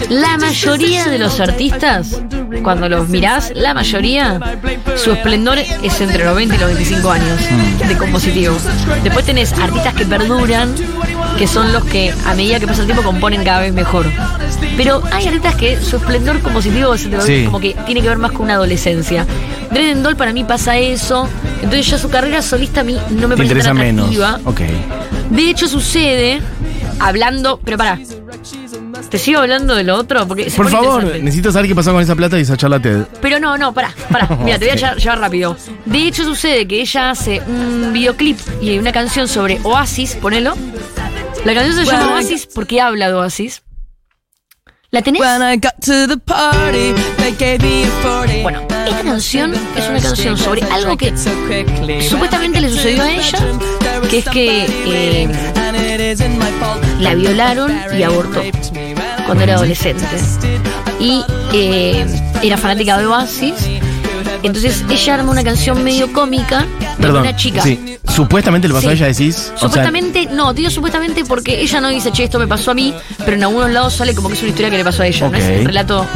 la 0.08 0.36
mayoría 0.38 1.06
de 1.06 1.18
los 1.18 1.40
artistas, 1.40 2.20
cuando 2.62 2.88
los 2.88 3.08
mirás, 3.08 3.52
la 3.54 3.74
mayoría, 3.74 4.40
su 4.96 5.12
esplendor 5.12 5.58
es 5.58 6.00
entre 6.00 6.24
los 6.24 6.36
20 6.36 6.54
y 6.54 6.58
los 6.58 6.68
25 6.68 7.10
años 7.10 7.38
de 7.86 7.96
compositivo. 7.96 8.51
Después 9.02 9.24
tenés 9.26 9.52
artistas 9.54 9.94
que 9.94 10.04
perduran, 10.06 10.74
que 11.38 11.46
son 11.46 11.72
los 11.72 11.84
que 11.84 12.12
a 12.26 12.34
medida 12.34 12.60
que 12.60 12.66
pasa 12.66 12.80
el 12.80 12.86
tiempo 12.86 13.02
componen 13.02 13.44
cada 13.44 13.60
vez 13.60 13.72
mejor. 13.72 14.06
Pero 14.76 15.02
hay 15.12 15.26
artistas 15.26 15.54
que 15.56 15.80
su 15.80 15.96
esplendor 15.96 16.40
compositivo 16.40 16.94
es 16.94 17.04
entre 17.04 17.18
los 17.18 17.26
Sí. 17.26 17.32
20, 17.32 17.46
como 17.46 17.60
que 17.60 17.74
tiene 17.86 18.02
que 18.02 18.08
ver 18.08 18.18
más 18.18 18.32
con 18.32 18.42
una 18.42 18.54
adolescencia. 18.54 19.26
Dresden 19.70 20.02
Doll 20.02 20.16
para 20.16 20.32
mí 20.32 20.44
pasa 20.44 20.76
eso, 20.78 21.28
entonces 21.56 21.86
ya 21.86 21.98
su 21.98 22.10
carrera 22.10 22.42
solista 22.42 22.80
a 22.80 22.84
mí 22.84 22.94
no 23.10 23.28
me 23.28 23.36
Te 23.36 23.42
parece 23.42 23.42
interesa 23.44 23.68
tan 23.68 23.78
menos. 23.78 24.10
De 25.30 25.48
hecho 25.50 25.66
sucede, 25.68 26.40
hablando, 26.98 27.58
pero 27.64 27.78
pará, 27.78 27.98
¿te 29.12 29.18
sigo 29.18 29.40
hablando 29.40 29.74
de 29.74 29.84
lo 29.84 29.94
otro? 29.96 30.26
Porque 30.26 30.50
Por 30.56 30.70
favor, 30.70 31.04
necesito 31.04 31.52
saber 31.52 31.68
qué 31.68 31.74
pasó 31.74 31.92
con 31.92 32.02
esa 32.02 32.16
plata 32.16 32.38
y 32.38 32.42
esa 32.42 32.56
charla 32.56 32.80
TED. 32.80 33.04
Pero 33.20 33.38
no, 33.38 33.58
no, 33.58 33.74
pará, 33.74 33.94
pará. 34.10 34.26
Mira, 34.42 34.58
te 34.58 34.64
voy 34.64 34.72
a 34.72 34.76
llevar, 34.76 34.96
llevar 34.96 35.20
rápido. 35.20 35.56
De 35.84 35.98
hecho, 35.98 36.24
sucede 36.24 36.66
que 36.66 36.80
ella 36.80 37.10
hace 37.10 37.42
un 37.46 37.92
videoclip 37.92 38.38
y 38.62 38.78
una 38.78 38.90
canción 38.90 39.28
sobre 39.28 39.60
Oasis, 39.64 40.14
ponelo. 40.14 40.54
La 41.44 41.52
canción 41.52 41.76
se 41.76 41.84
llama 41.84 42.14
Oasis 42.14 42.48
porque 42.54 42.80
habla 42.80 43.08
de 43.08 43.14
Oasis. 43.14 43.62
¿La 44.90 45.02
tenés? 45.02 45.20
When 45.20 45.42
I 45.42 45.56
got 45.56 45.74
to 45.84 46.06
the 46.06 46.16
party, 46.16 46.94
they 47.18 47.32
gave 47.32 47.60
me 47.60 47.84
a 47.84 47.90
40. 48.02 48.42
Bueno, 48.42 48.60
esta 48.60 49.02
canción 49.02 49.54
es 49.76 49.88
una 49.90 50.00
canción 50.00 50.38
sobre 50.38 50.62
algo 50.62 50.96
que 50.96 51.12
supuestamente 52.08 52.62
le 52.62 52.70
sucedió 52.70 53.02
a 53.02 53.10
ella, 53.10 53.38
que 54.10 54.18
es 54.18 54.24
que 54.26 54.66
eh, 54.86 55.28
la 57.02 57.14
violaron 57.14 57.72
y 57.96 58.02
abortó 58.02 58.40
cuando 59.26 59.44
era 59.44 59.54
adolescente. 59.54 60.04
Y 61.00 61.22
eh, 61.52 62.04
era 62.42 62.56
fanática 62.56 62.98
de 62.98 63.06
Oasis. 63.06 63.54
Entonces 64.42 64.84
ella 64.90 65.14
arma 65.14 65.30
una 65.30 65.44
canción 65.44 65.84
medio 65.84 66.12
cómica 66.12 66.60
de 66.60 67.02
Perdón. 67.02 67.20
una 67.22 67.36
chica. 67.36 67.62
Sí. 67.62 67.98
Supuestamente 68.08 68.66
le 68.66 68.74
pasó 68.74 68.88
Sí. 68.88 68.88
a 68.88 68.92
ella, 68.94 69.06
decís. 69.06 69.36
O 69.36 69.58
sea, 69.58 69.68
Supuestamente, 69.68 70.26
no, 70.32 70.52
digo 70.52 70.68
supuestamente 70.70 71.24
porque 71.24 71.60
ella 71.60 71.80
no 71.80 71.88
dice, 71.88 72.10
che, 72.10 72.24
esto 72.24 72.38
me 72.40 72.48
pasó 72.48 72.72
a 72.72 72.74
mí, 72.74 72.92
pero 73.18 73.34
en 73.36 73.42
algunos 73.44 73.70
lados 73.70 73.94
sale 73.94 74.14
como 74.14 74.28
que 74.28 74.34
es 74.34 74.40
una 74.42 74.48
historia 74.50 74.70
que 74.70 74.78
le 74.78 74.84
pasó 74.84 75.02
a 75.02 75.06
ella, 75.06 75.28
no 75.28 75.36
es 75.38 75.60
un 75.60 75.66
relato. 75.66 76.06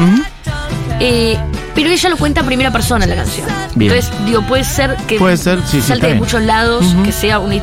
Eh, 0.99 1.37
pero 1.75 1.91
ella 1.91 2.09
lo 2.09 2.17
cuenta 2.17 2.41
en 2.41 2.47
primera 2.47 2.73
persona 2.73 3.05
en 3.05 3.11
la 3.11 3.17
canción. 3.17 3.47
Bien. 3.77 3.93
Entonces, 3.93 4.27
digo, 4.27 4.43
puede 4.43 4.65
ser 4.65 4.97
que 5.07 5.19
Puede 5.19 5.37
ser, 5.37 5.61
sí, 5.61 5.81
sí, 5.81 5.83
salte 5.83 6.09
de 6.09 6.15
muchos 6.15 6.43
lados, 6.43 6.85
que 7.05 7.13
sea 7.13 7.39
un. 7.39 7.61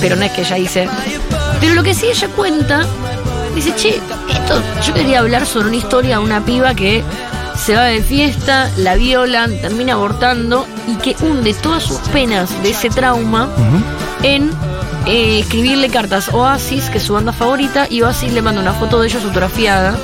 Pero 0.00 0.16
no 0.16 0.24
es 0.24 0.32
que 0.32 0.40
ella 0.42 0.56
dice. 0.56 0.88
Pero 1.60 1.74
lo 1.74 1.82
que 1.82 1.94
sí 1.94 2.06
ella 2.06 2.28
cuenta, 2.28 2.86
dice, 3.54 3.74
che, 3.76 4.00
esto, 4.30 4.62
yo 4.84 4.94
quería 4.94 5.20
hablar 5.20 5.46
sobre 5.46 5.68
una 5.68 5.76
historia 5.76 6.18
de 6.18 6.24
una 6.24 6.44
piba 6.44 6.74
que 6.74 7.04
se 7.56 7.74
va 7.74 7.84
de 7.84 8.02
fiesta, 8.02 8.70
la 8.78 8.94
violan, 8.94 9.60
termina 9.60 9.92
abortando 9.92 10.66
y 10.86 10.96
que 10.96 11.14
hunde 11.20 11.52
todas 11.54 11.82
sus 11.82 11.98
penas 12.08 12.50
de 12.62 12.70
ese 12.70 12.88
trauma 12.88 13.48
en 14.22 14.50
eh, 15.06 15.40
escribirle 15.40 15.88
cartas 15.90 16.28
a 16.28 16.36
Oasis, 16.36 16.88
que 16.90 16.98
es 16.98 17.04
su 17.04 17.14
banda 17.14 17.32
favorita, 17.32 17.86
y 17.88 18.02
Oasis 18.02 18.32
le 18.32 18.42
manda 18.42 18.60
una 18.60 18.72
foto 18.72 19.00
de 19.00 19.08
ella 19.08 19.20
fotografiada. 19.20 19.96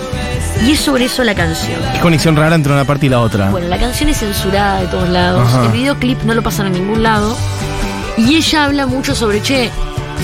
Y 0.65 0.73
es 0.73 0.81
sobre 0.81 1.05
eso 1.05 1.23
la 1.23 1.35
canción. 1.35 1.79
Qué 1.93 2.01
conexión 2.01 2.35
rara 2.35 2.55
entre 2.55 2.73
una 2.73 2.85
parte 2.85 3.07
y 3.07 3.09
la 3.09 3.21
otra. 3.21 3.51
Bueno, 3.51 3.69
la 3.69 3.79
canción 3.79 4.09
es 4.09 4.19
censurada 4.19 4.81
de 4.81 4.87
todos 4.87 5.09
lados. 5.09 5.43
Ajá. 5.47 5.67
El 5.67 5.73
videoclip 5.73 6.23
no 6.23 6.35
lo 6.35 6.43
pasan 6.43 6.67
a 6.67 6.71
ningún 6.71 7.03
lado. 7.03 7.37
Y 8.17 8.37
ella 8.37 8.65
habla 8.65 8.87
mucho 8.87 9.15
sobre, 9.15 9.43
che, 9.43 9.71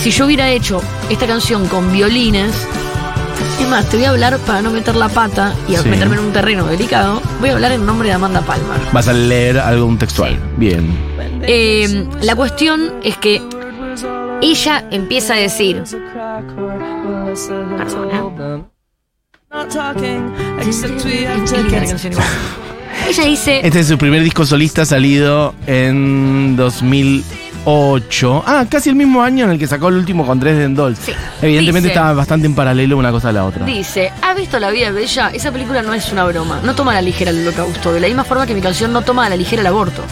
si 0.01 0.11
yo 0.11 0.27
hubiera 0.27 0.51
hecho 0.51 0.81
esta 1.11 1.27
canción 1.27 1.67
con 1.69 1.93
violines, 1.93 2.53
es 3.61 3.69
más, 3.69 3.89
te 3.89 3.97
voy 3.97 4.07
a 4.07 4.11
hablar 4.11 4.39
para 4.39 4.63
no 4.63 4.71
meter 4.71 4.97
la 4.97 5.09
pata 5.09 5.55
y 5.69 5.77
Sí. 5.77 5.89
meterme 5.89 6.17
en 6.17 6.25
un 6.25 6.33
terreno 6.33 6.67
delicado, 6.67 7.21
voy 7.41 7.51
a 7.51 7.55
hablar 7.55 7.73
en 7.73 7.85
nombre 7.87 8.09
de 8.09 8.15
Amanda 8.15 8.41
Palmer. 8.43 8.79
Vas 8.93 9.09
a 9.09 9.13
leer 9.13 9.59
algo 9.59 9.87
un 9.87 9.99
textual. 9.99 10.33
Sí. 10.35 10.39
Bien. 10.57 10.87
Eh, 11.43 12.07
la 12.23 12.37
cuestión 12.37 12.95
es 13.03 13.17
que 13.17 13.43
ella 14.41 14.85
empieza 14.91 15.35
a 15.35 15.39
decir, 15.39 15.83
ella 23.09 23.25
dice, 23.25 23.61
Este 23.65 23.81
es 23.81 23.89
su 23.89 23.99
primer 23.99 24.23
disco 24.23 24.47
solista 24.47 24.85
salido 24.85 25.55
en 25.67 26.57
2008. 27.65 28.45
Ah, 28.47 28.65
casi 28.69 28.89
el 28.91 28.97
mismo 28.97 29.23
año 29.23 29.45
en 29.45 29.53
el 29.53 29.59
que 29.59 29.67
sacó 29.67 29.89
el 29.89 29.97
último 29.97 30.27
con 30.27 30.39
Dresden 30.41 30.75
Dolls. 30.75 30.99
Sí. 30.99 31.13
Evidentemente 31.41 31.89
Dice- 31.89 31.95
estaba 31.99 32.13
bastante 32.15 32.47
en 32.47 32.55
paralelo 32.55 32.97
una 32.97 33.11
cosa 33.11 33.29
a 33.29 33.33
la 33.33 33.45
otra. 33.45 33.65
Dice, 33.65 34.13
¿has 34.23 34.37
visto 34.37 34.59
La 34.59 34.71
vida 34.71 34.91
bella? 34.91 35.31
Esa 35.33 35.51
película 35.53 35.83
no 35.83 35.95
es 35.95 36.11
una 36.13 36.25
broma, 36.25 36.61
no 36.63 36.75
toma 36.75 36.93
a 36.93 36.95
la 36.95 37.03
ligera 37.03 37.31
el 37.31 37.41
holocausto, 37.47 37.93
de 37.93 38.01
la 38.01 38.07
misma 38.09 38.25
forma 38.25 38.47
que 38.47 38.55
mi 38.55 38.61
canción 38.61 38.93
no 38.93 39.03
toma 39.03 39.27
a 39.27 39.29
la 39.29 39.37
ligera 39.37 39.61
el 39.61 39.67
aborto. 39.67 40.03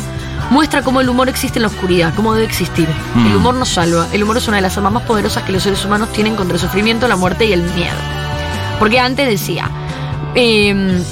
Muestra 0.51 0.83
cómo 0.83 1.01
el 1.01 1.09
humor 1.09 1.29
existe 1.29 1.59
en 1.59 1.63
la 1.63 1.69
oscuridad, 1.69 2.13
cómo 2.17 2.35
debe 2.35 2.47
existir. 2.47 2.89
Mm. 3.15 3.27
El 3.27 3.37
humor 3.37 3.55
nos 3.55 3.69
salva, 3.69 4.09
el 4.13 4.23
humor 4.23 4.37
es 4.39 4.49
una 4.49 4.57
de 4.57 4.63
las 4.63 4.77
armas 4.77 4.93
más 4.93 5.03
poderosas 5.05 5.45
que 5.45 5.53
los 5.53 5.63
seres 5.63 5.85
humanos 5.85 6.13
tienen 6.13 6.35
contra 6.35 6.55
el 6.55 6.61
sufrimiento, 6.61 7.07
la 7.07 7.15
muerte 7.17 7.45
y 7.47 7.53
el 7.53 7.63
miedo. 7.63 7.95
Porque 8.81 8.99
antes 8.99 9.29
decía, 9.29 9.71
em, 10.35 11.03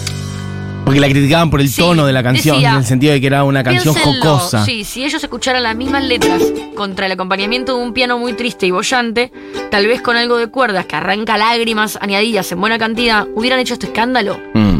Porque 0.88 1.00
la 1.00 1.09
criticaban 1.11 1.50
por 1.50 1.61
el 1.61 1.68
Sí, 1.68 1.83
tono 1.83 2.07
de 2.07 2.14
la 2.14 2.23
canción, 2.23 2.57
decía, 2.57 2.71
en 2.71 2.78
el 2.78 2.85
sentido 2.87 3.12
de 3.12 3.21
que 3.21 3.26
era 3.26 3.45
una 3.45 3.62
canción 3.62 3.95
Piénsenlo, 3.95 4.38
jocosa. 4.38 4.64
Sí, 4.64 4.85
si 4.85 5.04
ellos 5.04 5.23
escucharan 5.23 5.62
las 5.62 5.76
mismas 5.76 6.02
letras 6.02 6.42
contra 6.75 7.04
el 7.04 7.12
acompañamiento 7.12 7.76
de 7.76 7.85
un 7.85 7.92
piano 7.92 8.18
muy 8.18 8.33
triste 8.33 8.66
y 8.66 8.71
bollante, 8.71 9.30
tal 9.71 9.87
vez 9.87 10.00
con 10.00 10.16
algo 10.16 10.38
de 10.38 10.47
cuerdas 10.47 10.87
que 10.87 10.97
arranca 10.97 11.37
lágrimas 11.37 11.99
añadidas 12.00 12.50
en 12.52 12.61
buena 12.61 12.78
cantidad, 12.78 13.26
hubieran 13.35 13.61
hecho 13.61 13.75
este 13.75 13.88
escándalo. 13.88 14.40
Mm. 14.54 14.78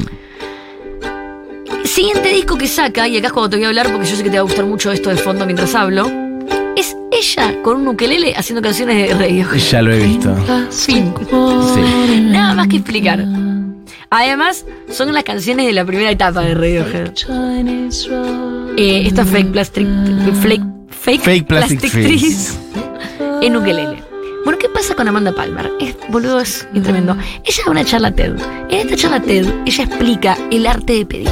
Siguiente 1.85 2.31
disco 2.31 2.57
que 2.57 2.69
saca, 2.69 3.07
y 3.07 3.19
acá 3.19 3.27
es 3.27 3.33
cuando 3.35 3.51
te 3.51 3.57
voy 3.57 3.67
a 3.67 3.69
hablar 3.69 3.93
porque 3.93 4.07
yo 4.07 4.17
sé 4.17 4.23
que 4.23 4.31
te 4.31 4.37
va 4.37 4.41
a 4.41 4.45
gustar 4.45 4.65
mucho 4.65 4.91
esto 4.91 5.11
de 5.11 5.17
fondo 5.17 5.45
mientras 5.45 5.75
hablo, 5.75 6.11
es 6.75 6.97
ella 7.13 7.55
con 7.63 7.83
un 7.83 7.89
ukelele 7.89 8.33
haciendo 8.35 8.63
canciones 8.63 9.09
de 9.09 9.15
radio. 9.15 9.47
Ya 9.71 9.83
lo 9.83 9.93
he 9.93 9.99
visto. 10.07 10.35
Fin. 10.71 11.13
Sí. 11.75 12.21
Nada 12.31 12.55
más 12.55 12.67
que 12.69 12.77
explicar. 12.77 13.27
Además, 14.11 14.65
son 14.91 15.13
las 15.13 15.25
canciones 15.25 15.67
de 15.67 15.73
la 15.73 15.85
primera 15.85 16.11
etapa 16.11 16.43
de 16.43 16.55
Radiohead. 16.55 17.13
Eh, 18.77 19.07
esta 19.07 19.25
fake 19.25 19.53
plastic, 19.53 19.87
fake, 20.43 20.63
fake, 20.91 21.23
Fake 21.23 21.47
Plastic 21.47 21.81
Trees 21.81 21.93
Trees. 21.93 22.59
en 23.43 23.57
ukelele. 23.57 24.03
Bueno, 24.45 24.59
¿qué 24.59 24.69
pasa 24.69 24.95
con 24.95 25.09
Amanda 25.09 25.33
Palmer? 25.33 25.71
Es, 25.81 25.97
boludo, 26.09 26.41
es 26.41 26.67
tremendo. 26.83 27.17
Ella 27.45 27.63
da 27.65 27.71
una 27.71 27.85
charla 27.85 28.13
TED. 28.13 28.37
En 28.71 28.79
esta 28.79 28.97
charla 28.97 29.21
TED, 29.21 29.47
ella 29.67 29.85
explica 29.85 30.39
el 30.51 30.67
arte 30.67 30.95
de 30.95 31.07
pedir. 31.07 31.29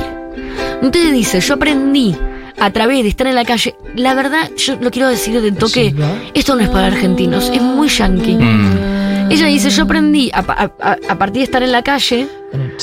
Entonces 0.82 1.12
dice, 1.12 1.40
yo 1.40 1.54
aprendí 1.54 2.14
a 2.58 2.70
través 2.70 3.02
de 3.02 3.08
estar 3.08 3.26
en 3.26 3.34
la 3.34 3.44
calle. 3.44 3.74
La 3.94 4.14
verdad, 4.14 4.50
yo 4.56 4.76
lo 4.80 4.90
quiero 4.90 5.08
decir 5.08 5.40
de 5.40 5.52
toque, 5.52 5.94
esto 6.34 6.54
no 6.56 6.62
es 6.62 6.68
para 6.68 6.88
argentinos, 6.88 7.50
es 7.52 7.62
muy 7.62 7.88
yankee. 7.88 8.36
Mm. 8.36 8.95
Ella 9.30 9.46
dice, 9.46 9.70
yo 9.70 9.84
aprendí 9.84 10.30
a, 10.32 10.42
pa- 10.42 10.52
a- 10.54 10.90
a- 10.92 10.98
a 11.08 11.18
partir 11.18 11.40
de 11.40 11.44
estar 11.44 11.62
en 11.62 11.72
la 11.72 11.82
calle, 11.82 12.28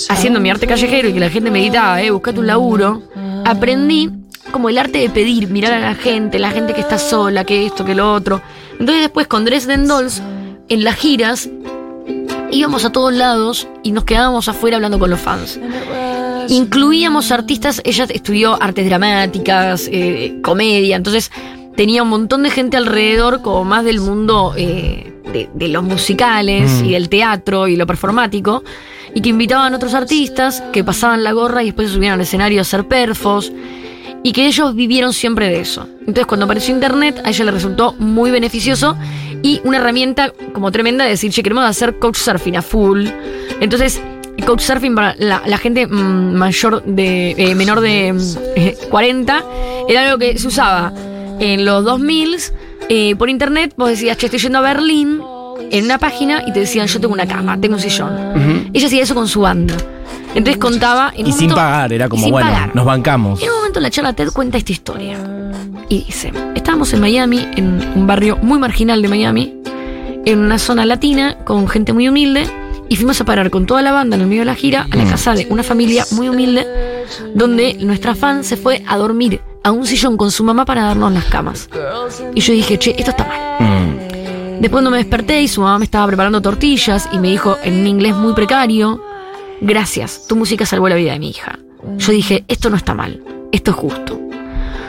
haciendo 0.10 0.40
mi 0.40 0.50
arte 0.50 0.68
callejero 0.68 1.10
y 1.10 1.14
que 1.14 1.20
la 1.20 1.30
gente 1.30 1.50
me 1.52 1.60
gritaba, 1.62 2.02
eh, 2.02 2.10
buscate 2.12 2.40
un 2.40 2.48
laburo, 2.48 3.02
aprendí 3.46 4.10
como 4.52 4.70
el 4.70 4.78
arte 4.78 5.00
de 5.00 5.10
pedir, 5.10 5.48
mirar 5.50 5.74
a 5.74 5.80
la 5.80 5.96
gente, 5.96 6.38
la 6.40 6.52
gente 6.52 6.74
que 6.74 6.82
está 6.82 6.98
sola, 6.98 7.44
que 7.46 7.66
esto, 7.66 7.86
que 7.86 7.96
lo 7.96 8.14
otro. 8.14 8.42
Entonces 8.74 9.02
después 9.02 9.28
con 9.28 9.46
Dresden 9.46 9.88
Dolls, 9.88 10.22
en 10.70 10.84
las 10.84 10.96
giras, 10.96 11.50
íbamos 12.52 12.86
a 12.86 12.92
todos 12.92 13.14
lados 13.14 13.68
y 13.82 13.92
nos 13.94 14.04
quedábamos 14.04 14.48
afuera 14.50 14.76
hablando 14.78 15.00
con 15.00 15.10
los 15.10 15.20
fans. 15.20 15.60
incluíamos 16.50 17.32
artistas, 17.32 17.82
ella 17.86 18.06
estudió 18.10 18.62
artes 18.62 18.86
dramáticas, 18.86 19.88
eh, 19.92 20.36
comedia, 20.44 20.98
entonces 20.98 21.32
tenía 21.76 22.04
un 22.04 22.10
montón 22.10 22.44
de 22.44 22.50
gente 22.50 22.78
alrededor, 22.78 23.42
como 23.42 23.64
más 23.64 23.84
del 23.86 24.00
mundo 24.00 24.54
eh, 24.58 25.14
de, 25.32 25.50
de 25.54 25.68
los 25.68 25.84
musicales 25.84 26.72
Mm. 26.82 26.86
y 26.86 26.92
del 26.94 27.10
teatro 27.10 27.68
y 27.68 27.76
lo 27.76 27.88
performático, 27.88 28.64
y 29.14 29.22
que 29.22 29.30
invitaban 29.30 29.74
a 29.74 29.78
otros 29.78 29.94
artistas 29.94 30.64
que 30.72 30.84
pasaban 30.84 31.24
la 31.24 31.32
gorra 31.32 31.64
y 31.64 31.68
después 31.68 31.90
se 31.90 31.96
subían 31.96 32.14
al 32.14 32.22
escenario 32.22 32.60
a 32.60 32.62
hacer 32.62 32.88
perfos, 32.88 33.52
y 34.24 34.32
que 34.32 34.48
ellos 34.48 34.74
vivieron 34.74 35.14
siempre 35.14 35.50
de 35.50 35.60
eso. 35.60 35.88
Entonces 36.00 36.26
cuando 36.26 36.46
apareció 36.46 36.74
Internet, 36.74 37.22
a 37.26 37.30
ella 37.30 37.46
le 37.46 37.52
resultó 37.52 37.94
muy 38.00 38.32
beneficioso 38.32 38.96
y 39.42 39.60
una 39.66 39.78
herramienta 39.78 40.32
como 40.54 40.72
tremenda 40.72 41.04
de 41.04 41.12
decir, 41.12 41.32
che, 41.32 41.44
queremos 41.44 41.66
hacer 41.66 42.00
couchsurfing 42.00 42.56
a 42.56 42.62
full. 42.62 43.08
Entonces, 43.60 44.02
couchsurfing 44.46 44.96
para 44.96 45.16
la, 45.20 45.44
la 45.46 45.58
gente 45.58 45.86
mm, 45.88 46.34
mayor 46.36 46.84
de, 46.86 47.32
eh, 47.38 47.54
menor 47.56 47.82
de 47.82 48.14
mm, 48.14 48.20
eh, 48.56 48.78
40 48.90 49.44
era 49.90 50.06
algo 50.06 50.18
que 50.18 50.38
se 50.38 50.48
usaba 50.48 50.94
en 51.40 51.66
los 51.66 51.84
2000 51.84 52.36
eh, 52.90 53.16
por 53.16 53.30
internet. 53.30 53.74
Vos 53.78 53.90
decías, 53.90 54.18
che, 54.18 54.28
estoy 54.28 54.40
yendo 54.40 54.60
a 54.60 54.62
Berlín 54.62 55.22
en 55.72 55.86
una 55.86 55.98
página 55.98 56.44
y 56.48 56.54
te 56.54 56.60
decían, 56.62 56.88
yo 56.88 57.00
tengo 57.00 57.14
una 57.14 57.28
cama, 57.28 57.60
tengo 57.60 57.76
un 57.76 57.82
sillón. 57.82 58.70
Ella 58.74 58.88
hacía 58.88 59.04
eso 59.04 59.16
con 59.16 59.28
su 59.28 59.42
banda. 59.42 59.76
Entonces 60.36 60.58
contaba... 60.58 61.12
en 61.16 61.28
Y 61.28 61.32
sin 61.32 61.50
momento- 61.50 61.56
pagar, 61.56 61.94
era 61.94 62.10
como, 62.10 62.30
bueno, 62.30 62.50
pagar. 62.50 62.76
nos 62.76 62.86
bancamos. 62.86 63.42
En 63.42 63.50
un 63.50 63.56
momento 63.58 63.80
en 63.80 63.84
la 63.84 63.90
charla 63.92 64.14
TED 64.14 64.30
cuenta 64.32 64.58
esta 64.58 64.72
historia. 64.72 65.18
Y 65.90 66.04
dice, 66.06 66.32
estábamos 66.56 66.92
en 66.94 67.02
Miami, 67.02 67.46
en 67.56 67.80
un 67.96 68.08
barrio 68.08 68.38
muy 68.42 68.58
marginal 68.58 69.02
de 69.02 69.08
Miami, 69.10 69.54
en 70.26 70.40
una 70.40 70.58
zona 70.58 70.86
latina, 70.88 71.38
con 71.44 71.68
gente 71.68 71.94
muy 71.94 72.08
humilde, 72.10 72.46
y 72.90 72.96
fuimos 72.96 73.22
a 73.22 73.26
parar 73.26 73.50
con 73.52 73.66
toda 73.68 73.82
la 73.84 73.92
banda 73.92 74.16
en 74.16 74.24
el 74.24 74.28
medio 74.28 74.42
de 74.42 74.46
la 74.46 74.56
gira 74.56 74.88
a 74.90 74.96
la 74.96 75.06
casa 75.06 75.34
de 75.36 75.46
una 75.50 75.62
familia 75.62 76.06
muy 76.12 76.30
humilde, 76.30 76.66
donde 77.36 77.76
nuestra 77.80 78.16
fan 78.16 78.44
se 78.44 78.58
fue 78.58 78.82
a 78.88 78.98
dormir 78.98 79.42
a 79.64 79.72
un 79.72 79.86
sillón 79.86 80.18
con 80.18 80.32
su 80.32 80.44
mamá 80.44 80.66
para 80.66 80.84
darnos 80.84 81.12
las 81.14 81.26
camas. 81.26 81.70
Y 82.36 82.42
yo 82.42 82.54
dije, 82.54 82.78
che, 82.78 82.96
esto 82.98 83.12
está 83.12 83.26
mal. 83.26 83.40
Mm. 83.60 83.98
Después 84.62 84.72
cuando 84.72 84.92
me 84.92 84.98
desperté 84.98 85.42
y 85.42 85.48
su 85.48 85.62
mamá 85.62 85.80
me 85.80 85.86
estaba 85.86 86.08
preparando 86.08 86.42
tortillas 86.42 87.10
y 87.12 87.18
me 87.18 87.30
dijo 87.30 87.58
en 87.64 87.80
un 87.82 87.88
inglés 87.88 88.16
muy 88.16 88.34
precario, 88.34 89.02
gracias, 89.62 90.28
tu 90.28 90.36
música 90.36 90.66
salvó 90.66 90.88
la 90.90 90.96
vida 90.96 91.14
de 91.14 91.20
mi 91.20 91.30
hija. 91.30 91.60
Yo 91.98 92.12
dije, 92.12 92.46
esto 92.48 92.70
no 92.70 92.78
está 92.78 92.94
mal, 92.94 93.22
esto 93.52 93.72
es 93.72 93.78
justo. 93.78 94.20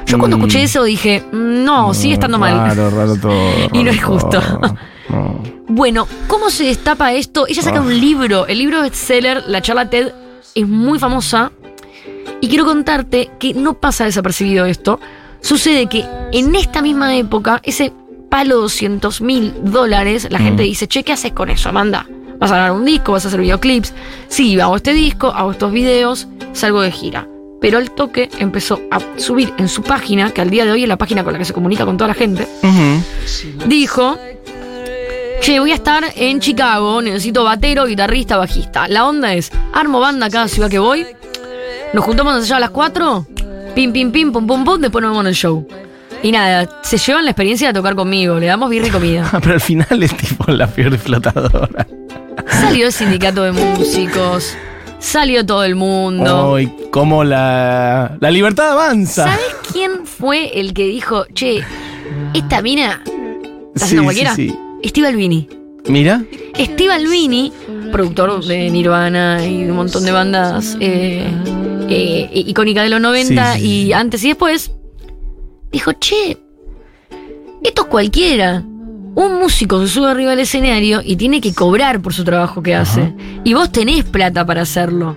Yo 0.06 0.18
cuando 0.18 0.36
Mm. 0.36 0.40
escuché 0.40 0.62
eso 0.64 0.84
dije, 0.84 1.24
no, 1.32 1.94
sigue 1.94 2.14
estando 2.14 2.38
mal. 2.38 2.54
Raro, 2.56 2.90
raro 2.90 3.16
todo. 3.16 3.32
Y 3.72 3.82
no 3.82 3.90
es 3.90 4.02
justo. 4.04 4.28
todo. 4.40 4.60
No. 5.10 5.38
Bueno, 5.68 6.08
¿cómo 6.28 6.48
se 6.50 6.64
destapa 6.64 7.12
esto? 7.12 7.46
Ella 7.46 7.62
saca 7.62 7.78
Ah. 7.78 7.82
un 7.82 8.00
libro, 8.00 8.46
el 8.46 8.58
libro 8.58 8.80
bestseller, 8.80 9.44
la 9.46 9.60
charla 9.60 9.88
TED, 9.90 10.12
es 10.54 10.66
muy 10.66 10.98
famosa. 10.98 11.52
Y 12.44 12.48
quiero 12.48 12.66
contarte 12.66 13.30
que 13.38 13.54
no 13.54 13.72
pasa 13.72 14.04
desapercibido 14.04 14.66
esto. 14.66 15.00
Sucede 15.40 15.86
que 15.86 16.04
en 16.30 16.54
esta 16.54 16.82
misma 16.82 17.16
época, 17.16 17.58
ese 17.64 17.90
palo 18.28 18.56
200 18.60 19.22
mil 19.22 19.54
dólares, 19.64 20.28
la 20.30 20.38
gente 20.38 20.62
Mm. 20.62 20.66
dice, 20.66 20.86
che, 20.86 21.02
¿qué 21.04 21.14
haces 21.14 21.32
con 21.32 21.48
eso, 21.48 21.70
Amanda? 21.70 22.06
¿Vas 22.38 22.50
a 22.52 22.56
grabar 22.56 22.72
un 22.72 22.84
disco? 22.84 23.12
¿Vas 23.12 23.24
a 23.24 23.28
hacer 23.28 23.40
videoclips? 23.40 23.94
Sí, 24.28 24.60
hago 24.60 24.76
este 24.76 24.92
disco, 24.92 25.28
hago 25.28 25.52
estos 25.52 25.72
videos, 25.72 26.28
salgo 26.52 26.82
de 26.82 26.90
gira. 26.90 27.26
Pero 27.62 27.78
al 27.78 27.90
toque 27.92 28.28
empezó 28.38 28.78
a 28.90 28.98
subir 29.18 29.54
en 29.56 29.68
su 29.70 29.80
página, 29.82 30.28
que 30.30 30.42
al 30.42 30.50
día 30.50 30.66
de 30.66 30.72
hoy 30.72 30.82
es 30.82 30.88
la 30.90 30.98
página 30.98 31.24
con 31.24 31.32
la 31.32 31.38
que 31.38 31.46
se 31.46 31.54
comunica 31.54 31.86
con 31.86 31.96
toda 31.96 32.08
la 32.08 32.14
gente, 32.14 32.46
dijo, 33.66 34.18
che, 35.40 35.60
voy 35.60 35.70
a 35.72 35.76
estar 35.76 36.04
en 36.14 36.40
Chicago, 36.40 37.00
necesito 37.00 37.42
batero, 37.42 37.86
guitarrista, 37.86 38.36
bajista. 38.36 38.86
La 38.86 39.08
onda 39.08 39.32
es, 39.32 39.50
armo 39.72 39.98
banda 39.98 40.28
cada 40.28 40.46
ciudad 40.48 40.68
que 40.68 40.78
voy, 40.78 41.06
nos 41.94 42.04
juntamos 42.04 42.34
allá 42.34 42.56
a 42.56 42.60
las 42.60 42.70
4, 42.70 43.26
pim, 43.74 43.92
pim, 43.92 44.10
pim, 44.12 44.32
pum, 44.32 44.46
pum, 44.46 44.64
pum, 44.64 44.80
después 44.80 45.00
nos 45.00 45.12
vemos 45.12 45.22
en 45.22 45.28
el 45.28 45.34
show. 45.34 45.66
Y 46.22 46.32
nada, 46.32 46.68
se 46.82 46.96
llevan 46.98 47.24
la 47.24 47.30
experiencia 47.30 47.68
de 47.68 47.74
tocar 47.74 47.94
conmigo, 47.94 48.38
le 48.38 48.46
damos 48.46 48.68
birra 48.70 48.88
y 48.88 48.90
comida. 48.90 49.30
Pero 49.40 49.54
al 49.54 49.60
final 49.60 50.02
es 50.02 50.16
tipo 50.16 50.50
la 50.50 50.66
peor 50.66 50.96
flotadora. 50.98 51.86
Salió 52.48 52.86
el 52.86 52.92
sindicato 52.92 53.42
de 53.42 53.52
músicos, 53.52 54.56
salió 54.98 55.44
todo 55.46 55.64
el 55.64 55.76
mundo. 55.76 56.56
Ay, 56.56 56.74
cómo 56.90 57.24
la, 57.24 58.16
la 58.20 58.30
libertad 58.30 58.72
avanza. 58.72 59.24
¿Sabes 59.24 59.54
quién 59.72 60.06
fue 60.06 60.58
el 60.60 60.72
que 60.74 60.84
dijo, 60.86 61.26
che, 61.34 61.62
esta 62.32 62.60
mina 62.62 63.02
está 63.74 63.84
haciendo 63.84 64.02
Sí, 64.02 64.04
cualquiera? 64.06 64.34
sí, 64.34 64.48
sí. 64.82 64.88
Steve 64.88 65.08
Albini. 65.08 65.48
Mira. 65.86 66.22
Steve 66.58 66.92
Albini, 66.92 67.52
productor 67.92 68.42
de 68.44 68.70
Nirvana 68.70 69.44
y 69.44 69.64
de 69.64 69.70
un 69.70 69.76
montón 69.76 70.04
de 70.04 70.12
bandas 70.12 70.76
eh, 70.80 71.26
eh, 71.88 72.30
icónicas 72.32 72.84
de 72.84 72.90
los 72.90 73.00
90 73.00 73.54
Sí, 73.54 73.60
sí, 73.60 73.66
y 73.66 73.92
antes 73.92 74.24
y 74.24 74.28
después, 74.28 74.72
dijo, 75.72 75.92
che, 75.92 76.38
esto 77.62 77.82
es 77.82 77.88
cualquiera. 77.88 78.62
Un 79.16 79.38
músico 79.38 79.80
se 79.80 79.88
sube 79.88 80.10
arriba 80.10 80.30
del 80.30 80.40
escenario 80.40 81.00
y 81.04 81.16
tiene 81.16 81.40
que 81.40 81.54
cobrar 81.54 82.02
por 82.02 82.12
su 82.12 82.24
trabajo 82.24 82.62
que 82.62 82.74
hace. 82.74 83.14
Y 83.44 83.54
vos 83.54 83.70
tenés 83.70 84.04
plata 84.04 84.44
para 84.44 84.62
hacerlo. 84.62 85.16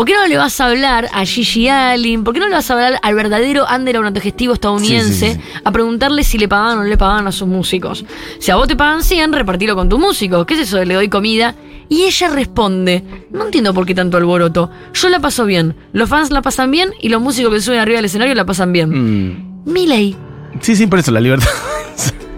¿Por 0.00 0.06
qué 0.06 0.14
no 0.14 0.26
le 0.26 0.38
vas 0.38 0.58
a 0.62 0.64
hablar 0.64 1.10
a 1.12 1.26
Gigi 1.26 1.68
Allen? 1.68 2.24
¿Por 2.24 2.32
qué 2.32 2.40
no 2.40 2.48
le 2.48 2.54
vas 2.54 2.70
a 2.70 2.72
hablar 2.72 2.98
al 3.02 3.14
verdadero 3.14 3.66
underground 3.66 4.06
autogestivo 4.06 4.54
estadounidense 4.54 5.12
Sí, 5.12 5.34
sí, 5.34 5.40
sí. 5.42 5.60
a 5.62 5.70
preguntarle 5.72 6.24
si 6.24 6.38
le 6.38 6.48
pagaban 6.48 6.78
o 6.78 6.82
no 6.84 6.88
le 6.88 6.96
pagaban 6.96 7.26
a 7.26 7.32
sus 7.32 7.46
músicos? 7.46 8.06
Si 8.38 8.50
a 8.50 8.56
vos 8.56 8.66
te 8.66 8.76
pagan 8.76 9.02
100, 9.04 9.34
repartilo 9.34 9.76
con 9.76 9.90
tu 9.90 9.98
músico. 9.98 10.46
¿Qué 10.46 10.54
es 10.54 10.60
eso 10.60 10.78
de 10.78 10.86
le 10.86 10.94
doy 10.94 11.10
comida? 11.10 11.54
Y 11.90 12.04
ella 12.04 12.30
responde, 12.30 13.04
no 13.30 13.44
entiendo 13.44 13.74
por 13.74 13.84
qué 13.84 13.94
tanto 13.94 14.16
alboroto. 14.16 14.70
Yo 14.94 15.10
la 15.10 15.20
paso 15.20 15.44
bien, 15.44 15.76
los 15.92 16.08
fans 16.08 16.30
la 16.30 16.40
pasan 16.40 16.70
bien 16.70 16.94
y 16.98 17.10
los 17.10 17.20
músicos 17.20 17.52
que 17.52 17.60
suben 17.60 17.80
arriba 17.80 17.96
del 17.96 18.06
escenario 18.06 18.34
la 18.34 18.46
pasan 18.46 18.72
bien. 18.72 18.88
Mm. 18.88 19.70
Miley. 19.70 20.16
Sí, 20.62 20.76
sí, 20.76 20.86
por 20.86 21.00
eso 21.00 21.10
la 21.10 21.20
libertad. 21.20 21.50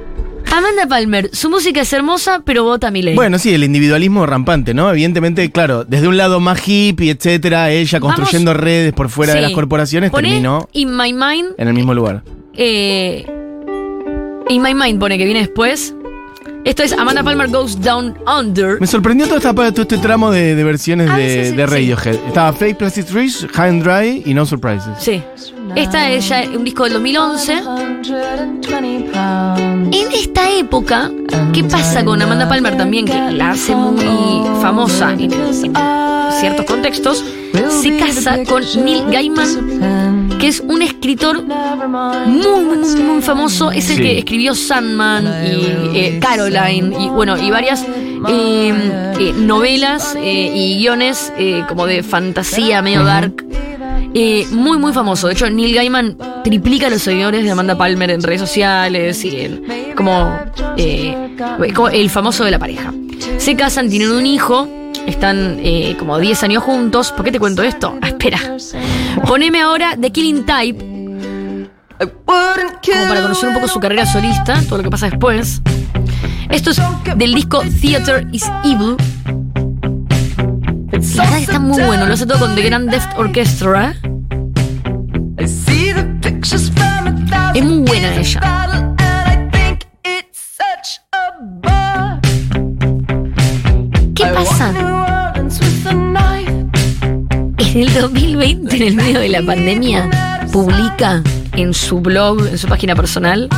Amanda 0.54 0.86
Palmer, 0.86 1.30
su 1.32 1.48
música 1.48 1.80
es 1.80 1.92
hermosa, 1.94 2.42
pero 2.44 2.62
vota 2.64 2.88
a 2.88 2.90
Miley. 2.90 3.14
Bueno, 3.14 3.38
sí, 3.38 3.54
el 3.54 3.64
individualismo 3.64 4.26
rampante, 4.26 4.74
¿no? 4.74 4.90
Evidentemente, 4.90 5.50
claro, 5.50 5.84
desde 5.84 6.08
un 6.08 6.18
lado 6.18 6.40
más 6.40 6.60
hippie, 6.68 7.10
etcétera, 7.10 7.70
ella 7.70 7.98
Vamos- 7.98 8.16
construyendo 8.16 8.52
redes 8.52 8.92
por 8.92 9.08
fuera 9.08 9.32
de 9.34 9.40
las 9.40 9.52
corporaciones, 9.52 10.10
Poné 10.10 10.28
terminó 10.28 10.68
In 10.72 10.94
My 10.94 11.12
Mind. 11.14 11.54
en 11.56 11.68
el 11.68 11.74
mismo 11.74 11.94
lugar. 11.94 12.22
eh, 12.54 13.24
In 14.50 14.60
My 14.60 14.74
Mind 14.74 14.98
pone 15.00 15.16
que 15.16 15.24
viene 15.24 15.40
después. 15.40 15.94
Esto 16.64 16.82
es 16.84 16.92
Amanda 16.92 17.24
Palmer 17.24 17.48
Goes 17.48 17.80
Down 17.80 18.14
Under. 18.38 18.78
Me 18.80 18.86
sorprendió 18.86 19.26
todo, 19.26 19.38
esta, 19.38 19.52
todo 19.54 19.82
este 19.82 19.98
tramo 19.98 20.30
de, 20.30 20.54
de 20.54 20.62
versiones 20.64 21.08
Ah, 21.10 21.16
de, 21.16 21.28
sí, 21.46 21.50
sí, 21.50 21.56
de 21.56 21.64
sí. 21.66 21.72
Radiohead. 21.72 22.14
Estaba 22.28 22.52
Fake 22.52 22.76
Plastic 22.76 23.06
Trees, 23.06 23.46
High 23.54 23.68
and 23.70 23.82
Dry 23.82 24.22
y 24.26 24.34
No 24.34 24.46
Surprises. 24.46 24.92
Sí. 25.00 25.22
Esta 25.74 26.10
es 26.10 26.28
ya 26.28 26.42
un 26.54 26.64
disco 26.64 26.84
del 26.84 26.94
2011. 26.94 27.62
120 28.02 29.10
pounds. 29.10 29.96
En 29.96 30.12
esta 30.12 30.50
época, 30.50 31.10
¿qué 31.52 31.64
pasa 31.64 32.04
con 32.04 32.20
Amanda 32.20 32.48
Palmer 32.48 32.76
también? 32.76 33.06
Que 33.06 33.30
la 33.32 33.50
hace 33.50 33.74
muy 33.74 34.42
famosa 34.60 35.12
en, 35.12 35.32
en 35.32 35.72
ciertos 36.40 36.66
contextos. 36.66 37.24
Se 37.80 37.96
casa 37.98 38.42
con 38.44 38.62
Neil 38.84 39.04
Gaiman, 39.10 40.38
que 40.38 40.48
es 40.48 40.60
un 40.60 40.82
escritor 40.82 41.42
muy, 41.42 42.64
muy, 43.02 43.22
famoso. 43.22 43.70
Es 43.70 43.90
el 43.90 43.96
Sí. 43.96 44.02
que 44.02 44.18
escribió 44.18 44.54
Sandman 44.54 45.26
y 45.44 45.96
eh, 45.98 46.18
Caroline 46.20 46.96
y 46.98 47.08
bueno, 47.08 47.36
y 47.38 47.50
varias 47.50 47.82
eh, 48.28 49.12
eh, 49.18 49.32
novelas 49.36 50.16
eh, 50.16 50.50
y 50.54 50.78
guiones 50.78 51.32
como 51.68 51.86
de 51.86 52.02
fantasía 52.02 52.82
medio 52.82 53.04
dark. 53.04 53.44
Eh, 54.14 54.46
muy, 54.50 54.76
muy 54.78 54.92
famoso. 54.92 55.26
De 55.28 55.32
hecho, 55.34 55.48
Neil 55.48 55.74
Gaiman 55.74 56.16
triplica 56.44 56.90
los 56.90 57.02
seguidores 57.02 57.44
de 57.44 57.50
Amanda 57.50 57.76
Palmer 57.78 58.10
en 58.10 58.22
redes 58.22 58.40
sociales 58.40 59.24
y 59.24 59.40
en- 59.40 59.62
como, 59.96 60.36
eh, 60.76 61.16
como 61.74 61.88
el 61.88 62.10
famoso 62.10 62.44
de 62.44 62.50
la 62.50 62.58
pareja. 62.58 62.92
Se 63.38 63.54
casan, 63.56 63.88
tienen 63.88 64.10
un 64.12 64.26
hijo, 64.26 64.68
están 65.06 65.58
eh, 65.62 65.96
como 65.98 66.18
10 66.18 66.42
años 66.42 66.62
juntos. 66.62 67.12
¿Por 67.12 67.24
qué 67.24 67.32
te 67.32 67.38
cuento 67.38 67.62
esto? 67.62 67.96
Ah, 68.02 68.08
espera. 68.08 68.38
Poneme 69.26 69.60
ahora 69.62 69.96
The 69.98 70.10
Killing 70.10 70.44
Type, 70.44 70.84
como 71.98 73.08
para 73.08 73.22
conocer 73.22 73.48
un 73.48 73.54
poco 73.54 73.68
su 73.68 73.80
carrera 73.80 74.04
solista, 74.06 74.60
todo 74.68 74.78
lo 74.78 74.84
que 74.84 74.90
pasa 74.90 75.08
después. 75.08 75.62
Esto 76.50 76.70
es 76.70 76.80
del 77.16 77.34
disco 77.34 77.62
Theater 77.80 78.26
is 78.32 78.44
Evil. 78.64 78.96
La 81.14 81.24
verdad 81.24 81.36
que 81.36 81.42
está 81.44 81.58
muy 81.58 81.82
bueno, 81.82 82.06
lo 82.06 82.14
hace 82.14 82.26
todo 82.26 82.38
con 82.38 82.54
The 82.54 82.62
Grand 82.62 82.90
Theft 82.90 83.18
Orchestra. 83.18 83.94
Es 87.54 87.64
muy 87.64 87.78
buena 87.86 88.16
ella. 88.16 88.40
¿Qué 94.14 94.24
pasa? 94.26 94.72
En 97.58 97.80
el 97.80 97.92
2020, 97.94 98.76
en 98.76 98.82
el 98.82 98.94
medio 98.94 99.20
de 99.20 99.28
la 99.28 99.42
pandemia, 99.42 100.08
publica 100.52 101.22
en 101.54 101.72
su 101.74 102.00
blog, 102.00 102.46
en 102.46 102.58
su 102.58 102.68
página 102.68 102.94
personal, 102.94 103.48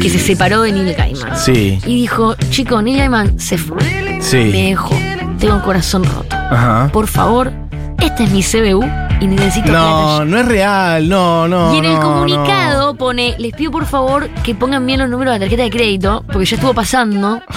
que 0.00 0.08
se 0.10 0.18
separó 0.18 0.62
de 0.62 0.72
Neil 0.72 0.94
Gaiman. 0.94 1.36
Sí, 1.36 1.78
Y 1.86 1.94
dijo, 2.02 2.34
chico, 2.50 2.80
Neil 2.82 2.98
Gaiman 2.98 3.38
se 3.38 3.58
fue. 3.58 3.82
Me 3.82 4.22
sí. 4.22 4.38
dejó. 4.52 4.94
Tengo 5.40 5.56
el 5.56 5.62
corazón 5.62 6.04
roto. 6.04 6.36
Ajá. 6.36 6.90
Por 6.92 7.06
favor, 7.06 7.52
este 7.98 8.24
es 8.24 8.30
mi 8.30 8.42
CBU. 8.42 8.84
y 9.20 9.26
necesito 9.26 9.66
plata 9.68 9.78
No, 9.80 10.18
ya. 10.18 10.24
no 10.26 10.38
es 10.38 10.46
real, 10.46 11.08
no, 11.08 11.48
no. 11.48 11.74
Y 11.74 11.78
en 11.78 11.84
el 11.86 11.94
no, 11.94 12.00
comunicado 12.00 12.94
pone, 12.94 13.34
les 13.38 13.52
pido 13.54 13.70
por 13.70 13.86
favor 13.86 14.28
que 14.42 14.54
pongan 14.54 14.84
bien 14.86 15.00
los 15.00 15.08
números 15.08 15.32
de 15.34 15.38
la 15.38 15.44
tarjeta 15.44 15.62
de 15.62 15.70
crédito, 15.70 16.24
porque 16.30 16.44
ya 16.46 16.56
estuvo 16.56 16.74
pasando. 16.74 17.40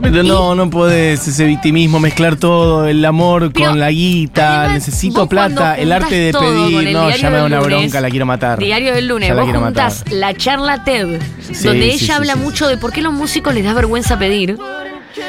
Pero 0.00 0.22
no, 0.22 0.54
no 0.54 0.70
podés 0.70 1.26
ese 1.28 1.44
victimismo, 1.44 2.00
mezclar 2.00 2.36
todo, 2.36 2.86
el 2.86 3.04
amor 3.04 3.52
Pero, 3.52 3.70
con 3.70 3.80
la 3.80 3.90
guita, 3.90 4.60
además, 4.62 4.74
necesito 4.86 5.26
plata, 5.28 5.74
el 5.76 5.92
arte 5.92 6.14
de 6.14 6.32
pedir, 6.32 6.92
no, 6.92 7.10
ya 7.10 7.30
me 7.30 7.36
da 7.36 7.44
una 7.44 7.60
lunes, 7.60 7.76
bronca, 7.78 8.00
la 8.00 8.10
quiero 8.10 8.26
matar. 8.26 8.58
Diario 8.58 8.94
del 8.94 9.08
lunes, 9.08 9.28
Ya 9.28 9.34
la 9.34 9.42
vos 9.42 9.50
quiero 9.50 9.64
juntás 9.64 9.98
matar. 10.00 10.12
la 10.14 10.34
charla 10.34 10.84
TED, 10.84 11.20
Sí, 11.52 11.64
donde 11.66 11.82
sí, 11.90 11.96
ella 11.96 11.98
sí, 12.06 12.12
habla 12.12 12.36
mucho 12.36 12.66
de 12.68 12.76
por 12.78 12.92
qué 12.92 13.02
los 13.02 13.12
músicos 13.12 13.54
les 13.54 13.64
da 13.64 13.74
vergüenza 13.74 14.18
pedir. 14.18 14.56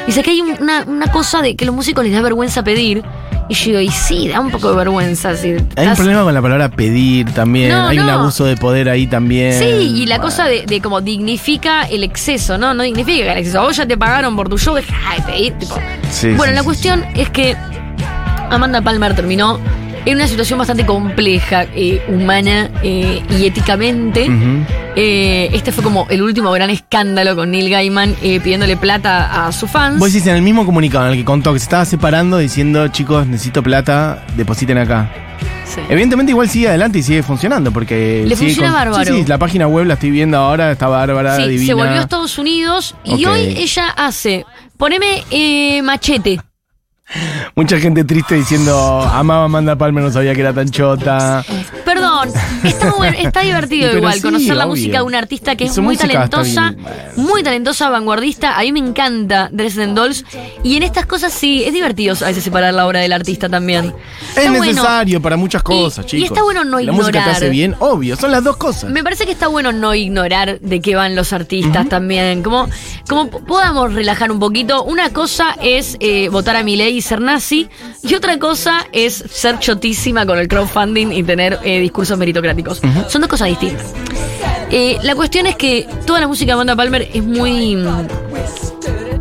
Dice 0.06 0.22
que 0.22 0.30
hay 0.30 0.40
una, 0.40 0.84
una 0.86 1.10
cosa 1.10 1.42
de 1.42 1.56
que 1.56 1.64
los 1.64 1.74
músicos 1.74 2.04
les 2.04 2.12
da 2.12 2.20
vergüenza 2.20 2.62
pedir. 2.62 3.02
Y 3.48 3.54
yo 3.54 3.64
digo, 3.66 3.80
y 3.80 3.88
sí, 3.90 4.28
da 4.28 4.40
un 4.40 4.50
poco 4.50 4.70
de 4.70 4.76
vergüenza. 4.76 5.36
Si 5.36 5.48
Hay 5.76 5.86
un 5.88 5.96
problema 5.96 6.22
con 6.22 6.32
la 6.32 6.40
palabra 6.40 6.68
pedir 6.70 7.30
también, 7.32 7.70
No, 7.70 7.88
hay 7.88 7.98
un 7.98 8.08
abuso 8.08 8.44
de 8.44 8.56
poder 8.56 8.88
ahí 8.88 9.06
también. 9.06 9.58
Sí, 9.58 9.64
y 9.66 10.06
la 10.06 10.20
cosa 10.20 10.46
de, 10.46 10.64
de 10.64 10.80
como 10.80 11.00
dignifica 11.00 11.82
el 11.82 12.04
exceso, 12.04 12.56
¿no? 12.56 12.72
No 12.72 12.82
dignifica 12.84 13.32
el 13.32 13.38
exceso. 13.38 13.60
Vos 13.62 13.76
ya 13.76 13.84
te 13.84 13.98
pagaron 13.98 14.36
por 14.36 14.48
tu 14.48 14.56
show, 14.58 14.74
deja 14.74 14.94
de 15.16 15.22
pedir, 15.22 15.52
tipo. 15.58 15.74
Sí, 16.10 16.28
bueno, 16.28 16.44
sí, 16.44 16.54
la 16.54 16.60
sí, 16.60 16.64
cuestión 16.64 17.04
es 17.14 17.28
que 17.30 17.56
Amanda 18.50 18.80
Palmer 18.80 19.14
terminó 19.14 19.58
en 20.04 20.16
una 20.16 20.26
situación 20.26 20.58
bastante 20.58 20.84
compleja, 20.84 21.66
eh, 21.74 22.02
humana 22.08 22.70
eh, 22.82 23.22
y 23.38 23.46
éticamente. 23.46 24.28
Eh, 24.96 25.48
este 25.52 25.72
fue 25.72 25.82
como 25.82 26.06
el 26.10 26.22
último 26.22 26.50
gran 26.52 26.68
escándalo 26.70 27.34
con 27.34 27.50
Neil 27.50 27.70
Gaiman 27.70 28.14
eh, 28.22 28.40
pidiéndole 28.40 28.76
plata 28.76 29.46
a 29.46 29.52
sus 29.52 29.70
fans. 29.70 29.98
Vos 29.98 30.12
decís 30.12 30.26
en 30.26 30.36
el 30.36 30.42
mismo 30.42 30.66
comunicado 30.66 31.06
en 31.06 31.12
el 31.12 31.18
que 31.18 31.24
contó 31.24 31.52
que 31.52 31.58
se 31.58 31.64
estaba 31.64 31.84
separando 31.84 32.38
diciendo, 32.38 32.88
chicos, 32.88 33.26
necesito 33.26 33.62
plata, 33.62 34.24
depositen 34.36 34.78
acá. 34.78 35.10
Sí. 35.64 35.80
Evidentemente 35.88 36.32
igual 36.32 36.50
sigue 36.50 36.68
adelante 36.68 36.98
y 36.98 37.02
sigue 37.02 37.22
funcionando 37.22 37.70
porque... 37.72 38.24
Le 38.26 38.36
funciona 38.36 38.72
bárbaro. 38.72 39.04
Sí, 39.14 39.22
sí, 39.22 39.24
la 39.26 39.38
página 39.38 39.66
web 39.66 39.86
la 39.86 39.94
estoy 39.94 40.10
viendo 40.10 40.36
ahora, 40.36 40.72
está 40.72 40.88
bárbara, 40.88 41.36
Sí, 41.36 41.44
divina. 41.48 41.66
se 41.66 41.74
volvió 41.74 41.92
a 41.94 42.00
Estados 42.02 42.36
Unidos 42.38 42.94
y 43.04 43.24
hoy 43.24 43.54
ella 43.56 43.88
hace, 43.96 44.44
poneme 44.76 45.24
eh, 45.30 45.80
machete. 45.82 46.40
Mucha 47.54 47.78
gente 47.78 48.04
triste 48.04 48.34
diciendo, 48.34 49.02
amaba 49.12 49.42
a 49.42 49.44
Amanda 49.46 49.76
Palmer, 49.76 50.02
no 50.04 50.10
sabía 50.10 50.34
que 50.34 50.40
era 50.40 50.52
tan 50.52 50.68
chota. 50.70 51.44
Está, 52.64 52.92
bueno, 52.92 53.16
está 53.18 53.40
divertido 53.42 53.88
Pero 53.88 53.98
igual 53.98 54.14
sí, 54.14 54.20
conocer 54.22 54.56
la 54.56 54.64
obvio. 54.64 54.76
música 54.76 54.98
de 54.98 55.02
un 55.04 55.14
artista 55.14 55.56
que 55.56 55.64
es 55.64 55.78
muy 55.78 55.96
talentosa, 55.96 56.74
muy 57.16 57.42
talentosa, 57.42 57.88
vanguardista. 57.90 58.58
A 58.58 58.62
mí 58.62 58.72
me 58.72 58.80
encanta 58.80 59.48
Dresden 59.52 59.94
Dolls. 59.94 60.24
Y 60.62 60.76
en 60.76 60.82
estas 60.82 61.06
cosas 61.06 61.32
sí, 61.32 61.64
es 61.64 61.72
divertido 61.72 62.14
a 62.22 62.26
veces 62.26 62.44
separar 62.44 62.74
la 62.74 62.86
obra 62.86 63.00
del 63.00 63.12
artista 63.12 63.48
también. 63.48 63.94
Es 64.36 64.48
bueno. 64.48 64.64
necesario 64.64 65.20
para 65.20 65.36
muchas 65.36 65.62
cosas, 65.62 66.04
y 66.06 66.08
chicos. 66.08 66.30
está 66.30 66.42
bueno 66.42 66.64
no 66.64 66.78
La 66.80 66.92
música 66.92 67.12
te 67.12 67.18
ignorar. 67.18 67.36
hace 67.36 67.48
bien, 67.50 67.74
obvio, 67.80 68.16
son 68.16 68.30
las 68.30 68.44
dos 68.44 68.56
cosas. 68.56 68.90
Me 68.90 69.02
parece 69.02 69.26
que 69.26 69.32
está 69.32 69.48
bueno 69.48 69.72
no 69.72 69.94
ignorar 69.94 70.60
de 70.60 70.80
qué 70.80 70.94
van 70.94 71.14
los 71.16 71.32
artistas 71.32 71.88
también. 71.88 72.42
Como, 72.42 72.68
como 73.08 73.30
podamos 73.30 73.94
relajar 73.94 74.30
un 74.30 74.38
poquito. 74.38 74.84
Una 74.84 75.10
cosa 75.10 75.56
es 75.62 75.96
eh, 76.00 76.28
votar 76.28 76.56
a 76.56 76.62
Milei 76.62 76.96
y 76.96 77.02
ser 77.02 77.20
nazi. 77.20 77.68
Y 78.02 78.14
otra 78.14 78.38
cosa 78.38 78.86
es 78.92 79.14
ser 79.30 79.58
chotísima 79.58 80.26
con 80.26 80.38
el 80.38 80.48
crowdfunding 80.48 81.12
y 81.12 81.22
tener 81.22 81.58
eh, 81.64 81.80
discursos 81.80 82.18
meritocráticos. 82.18 82.51
Son 83.08 83.20
dos 83.20 83.28
cosas 83.30 83.48
distintas. 83.48 83.92
Eh, 84.70 84.98
la 85.02 85.14
cuestión 85.14 85.46
es 85.46 85.56
que 85.56 85.86
toda 86.06 86.20
la 86.20 86.28
música 86.28 86.48
de 86.50 86.52
Amanda 86.54 86.74
Palmer 86.76 87.08
es 87.12 87.22
muy 87.22 87.76
mm, 87.76 88.06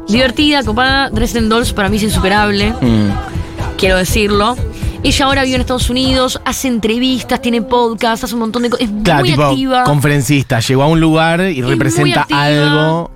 divertida, 0.08 0.63
copada. 0.63 1.10
Dresden 1.10 1.50
Dolls 1.50 1.74
para 1.74 1.89
mí 1.89 1.98
es 1.98 2.04
insuperable 2.04 2.74
Mm. 2.82 3.10
quiero 3.78 3.98
decirlo. 3.98 4.56
Ella 5.04 5.26
ahora 5.26 5.44
vive 5.44 5.56
en 5.56 5.62
Estados 5.62 5.89
Unidos, 5.89 6.39
hace 6.46 6.67
entrevistas, 6.67 7.41
tiene 7.41 7.63
podcast, 7.63 8.24
hace 8.24 8.36
un 8.36 8.41
montón 8.41 8.62
de 8.62 8.70
cosas. 8.70 8.88
Es 8.88 8.94
Claro, 9.04 9.22
muy 9.22 9.30
tipo, 9.32 9.44
activa. 9.44 9.84
conferencista, 9.84 10.60
llegó 10.60 10.84
a 10.84 10.88
un 10.88 11.00
lugar 11.00 11.41
y 11.41 11.62
representa 11.63 12.22
activa. 12.22 12.44
algo. 12.44 13.12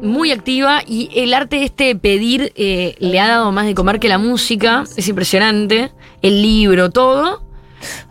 Muy 0.00 0.30
activa 0.32 0.82
y 0.86 1.10
el 1.16 1.32
arte 1.34 1.64
este 1.64 1.84
de 1.84 1.96
pedir 1.96 2.52
eh, 2.56 2.94
le 2.98 3.18
ha 3.20 3.26
dado 3.26 3.50
más 3.52 3.64
de 3.66 3.74
comer 3.74 3.98
que 3.98 4.08
la 4.08 4.18
música. 4.18 4.84
Es 4.96 5.08
impresionante. 5.08 5.90
El 6.22 6.40
libro, 6.42 6.90
todo. 6.90 7.42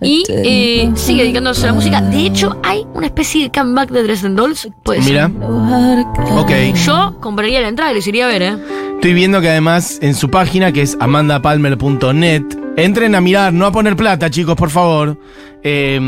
Y 0.01 0.23
eh, 0.29 0.91
sigue 0.95 1.23
dedicándose 1.23 1.63
a 1.63 1.67
la 1.67 1.73
música. 1.73 2.01
De 2.01 2.25
hecho, 2.25 2.59
hay 2.63 2.85
una 2.93 3.07
especie 3.07 3.43
de 3.43 3.51
comeback 3.51 3.89
de 3.91 4.03
Dresden 4.03 4.35
Dolls. 4.35 4.69
Puede 4.83 5.01
ser. 5.01 5.29
Mira, 5.29 6.11
ok. 6.31 6.51
Yo 6.85 7.17
compraría 7.21 7.61
la 7.61 7.69
entrada 7.69 7.91
y 7.91 7.95
les 7.95 8.07
iría 8.07 8.25
a 8.25 8.27
ver, 8.27 8.41
¿eh? 8.41 8.57
Estoy 8.95 9.13
viendo 9.13 9.41
que 9.41 9.49
además 9.49 9.99
en 10.01 10.15
su 10.15 10.29
página, 10.29 10.71
que 10.71 10.81
es 10.81 10.95
amandapalmer.net, 10.99 12.43
entren 12.77 13.15
a 13.15 13.21
mirar, 13.21 13.51
no 13.51 13.65
a 13.65 13.71
poner 13.71 13.95
plata, 13.95 14.29
chicos, 14.29 14.55
por 14.55 14.69
favor. 14.69 15.17
Eh, 15.63 15.99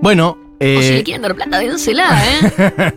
bueno, 0.00 0.38
O 0.60 0.64
si 0.64 0.66
eh, 0.66 0.92
le 0.96 1.04
quieren 1.04 1.22
dar 1.22 1.34
plata, 1.34 1.58
dénsela, 1.58 2.20
¿eh? 2.26 2.52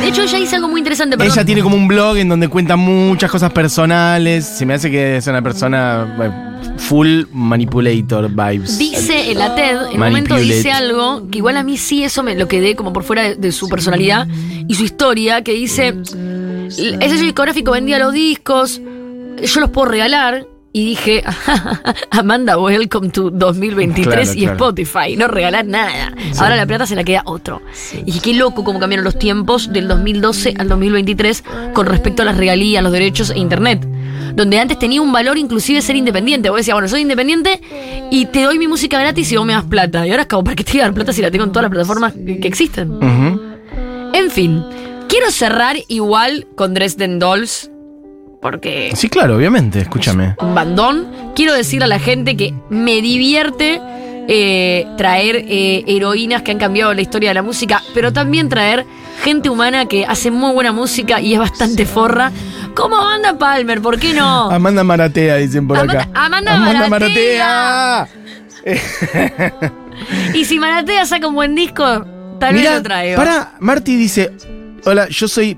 De 0.00 0.08
hecho, 0.08 0.22
ella 0.22 0.38
dice 0.38 0.56
algo 0.56 0.68
muy 0.68 0.80
interesante. 0.80 1.16
perdón. 1.16 1.32
ella 1.32 1.44
tiene 1.44 1.62
como 1.62 1.76
un 1.76 1.86
blog 1.86 2.16
en 2.16 2.28
donde 2.28 2.48
cuenta 2.48 2.76
muchas 2.76 3.30
cosas 3.30 3.52
personales. 3.52 4.44
Se 4.44 4.66
me 4.66 4.74
hace 4.74 4.90
que 4.90 5.16
es 5.16 5.26
una 5.26 5.42
persona 5.42 6.16
eh, 6.20 6.51
full 6.76 7.24
manipulator 7.32 8.28
vibes. 8.28 8.78
Dice 8.78 9.30
en 9.30 9.38
la 9.38 9.54
TED, 9.54 9.76
en 9.86 9.92
un 9.94 9.98
momento 9.98 10.36
dice 10.36 10.70
algo 10.70 11.28
que 11.30 11.38
igual 11.38 11.56
a 11.56 11.62
mí 11.62 11.76
sí 11.76 12.04
eso 12.04 12.22
me 12.22 12.34
lo 12.34 12.48
quedé 12.48 12.76
como 12.76 12.92
por 12.92 13.04
fuera 13.04 13.22
de, 13.22 13.34
de 13.36 13.52
su 13.52 13.68
personalidad 13.68 14.26
y 14.68 14.74
su 14.74 14.84
historia, 14.84 15.42
que 15.42 15.52
dice, 15.52 15.94
ese 16.68 17.16
discográfico 17.16 17.72
vendía 17.72 17.98
los 17.98 18.12
discos, 18.12 18.80
yo 19.42 19.60
los 19.60 19.70
puedo 19.70 19.88
regalar. 19.88 20.46
Y 20.74 20.86
dije, 20.86 21.22
Amanda, 22.10 22.56
welcome 22.56 23.10
to 23.10 23.30
2023 23.30 24.06
Claro, 24.06 24.32
y 24.32 24.42
claro. 24.42 24.52
Spotify, 24.52 25.16
no 25.16 25.28
regalar 25.28 25.66
nada. 25.66 26.14
Ahora 26.38 26.56
la 26.56 26.66
plata 26.66 26.86
se 26.86 26.96
la 26.96 27.04
queda 27.04 27.22
otro. 27.26 27.60
Y 27.92 28.04
dije, 28.04 28.20
qué 28.20 28.34
loco 28.34 28.64
cómo 28.64 28.80
cambiaron 28.80 29.04
los 29.04 29.18
tiempos 29.18 29.70
del 29.70 29.86
2012 29.86 30.54
al 30.56 30.68
2023 30.68 31.44
con 31.74 31.86
respecto 31.86 32.22
a 32.22 32.24
las 32.24 32.38
regalías, 32.38 32.82
los 32.82 32.92
derechos 32.92 33.30
e 33.30 33.38
internet. 33.38 33.86
Donde 34.34 34.58
antes 34.58 34.78
tenía 34.78 35.02
un 35.02 35.12
valor 35.12 35.36
inclusive 35.36 35.82
ser 35.82 35.96
independiente. 35.96 36.48
Vos 36.48 36.60
decías, 36.60 36.74
bueno, 36.74 36.88
soy 36.88 37.02
independiente 37.02 37.60
y 38.10 38.24
te 38.26 38.42
doy 38.44 38.58
mi 38.58 38.66
música 38.66 38.98
gratis 38.98 39.30
y 39.30 39.36
vos 39.36 39.44
me 39.44 39.52
das 39.52 39.64
plata. 39.64 40.06
Y 40.06 40.10
ahora 40.10 40.22
es 40.22 40.28
como, 40.28 40.42
¿para 40.44 40.56
qué 40.56 40.64
te 40.64 40.72
voy 40.72 40.80
a 40.80 40.84
dar 40.84 40.94
plata 40.94 41.12
si 41.12 41.20
la 41.20 41.30
tengo 41.30 41.44
en 41.44 41.52
todas 41.52 41.64
las 41.64 41.70
plataformas 41.70 42.14
que, 42.14 42.48
existen? 42.48 42.98
En 44.14 44.30
fin, 44.30 44.64
quiero 45.06 45.30
cerrar 45.30 45.76
igual 45.88 46.46
con 46.54 46.72
Dresden 46.72 47.18
Dolls. 47.18 47.71
Porque 48.42 48.90
Sí, 48.94 49.08
claro, 49.08 49.36
obviamente, 49.36 49.78
escúchame. 49.80 50.34
un 50.40 50.54
bandón. 50.54 51.06
Quiero 51.34 51.54
decirle 51.54 51.84
a 51.84 51.88
la 51.88 51.98
gente 52.00 52.36
que 52.36 52.52
me 52.68 53.00
divierte 53.00 53.80
eh, 54.28 54.86
traer 54.98 55.36
eh, 55.48 55.84
heroínas 55.86 56.42
que 56.42 56.50
han 56.50 56.58
cambiado 56.58 56.92
la 56.92 57.00
historia 57.00 57.30
de 57.30 57.34
la 57.34 57.42
música, 57.42 57.80
pero 57.94 58.12
también 58.12 58.48
traer 58.48 58.84
gente 59.22 59.48
humana 59.48 59.86
que 59.86 60.04
hace 60.04 60.30
muy 60.32 60.52
buena 60.52 60.72
música 60.72 61.20
y 61.20 61.34
es 61.34 61.38
bastante 61.38 61.86
forra, 61.86 62.32
como 62.74 62.96
Amanda 62.96 63.38
Palmer, 63.38 63.80
¿por 63.80 63.98
qué 64.00 64.12
no? 64.12 64.50
Amanda 64.50 64.82
Maratea, 64.82 65.36
dicen 65.36 65.68
por 65.68 65.78
Amanda- 65.78 66.02
acá. 66.02 66.10
Amanda 66.24 66.88
Maratea. 66.88 68.08
Y 70.34 70.44
si 70.46 70.58
Maratea 70.58 71.04
saca 71.06 71.26
un 71.28 71.34
buen 71.34 71.54
disco, 71.54 71.84
tal 72.40 72.54
vez 72.54 72.62
Mirá, 72.62 72.76
lo 72.76 72.82
traigo. 72.82 73.16
Para, 73.16 73.52
Marty 73.60 73.94
dice: 73.96 74.32
Hola, 74.84 75.08
yo 75.08 75.28
soy 75.28 75.56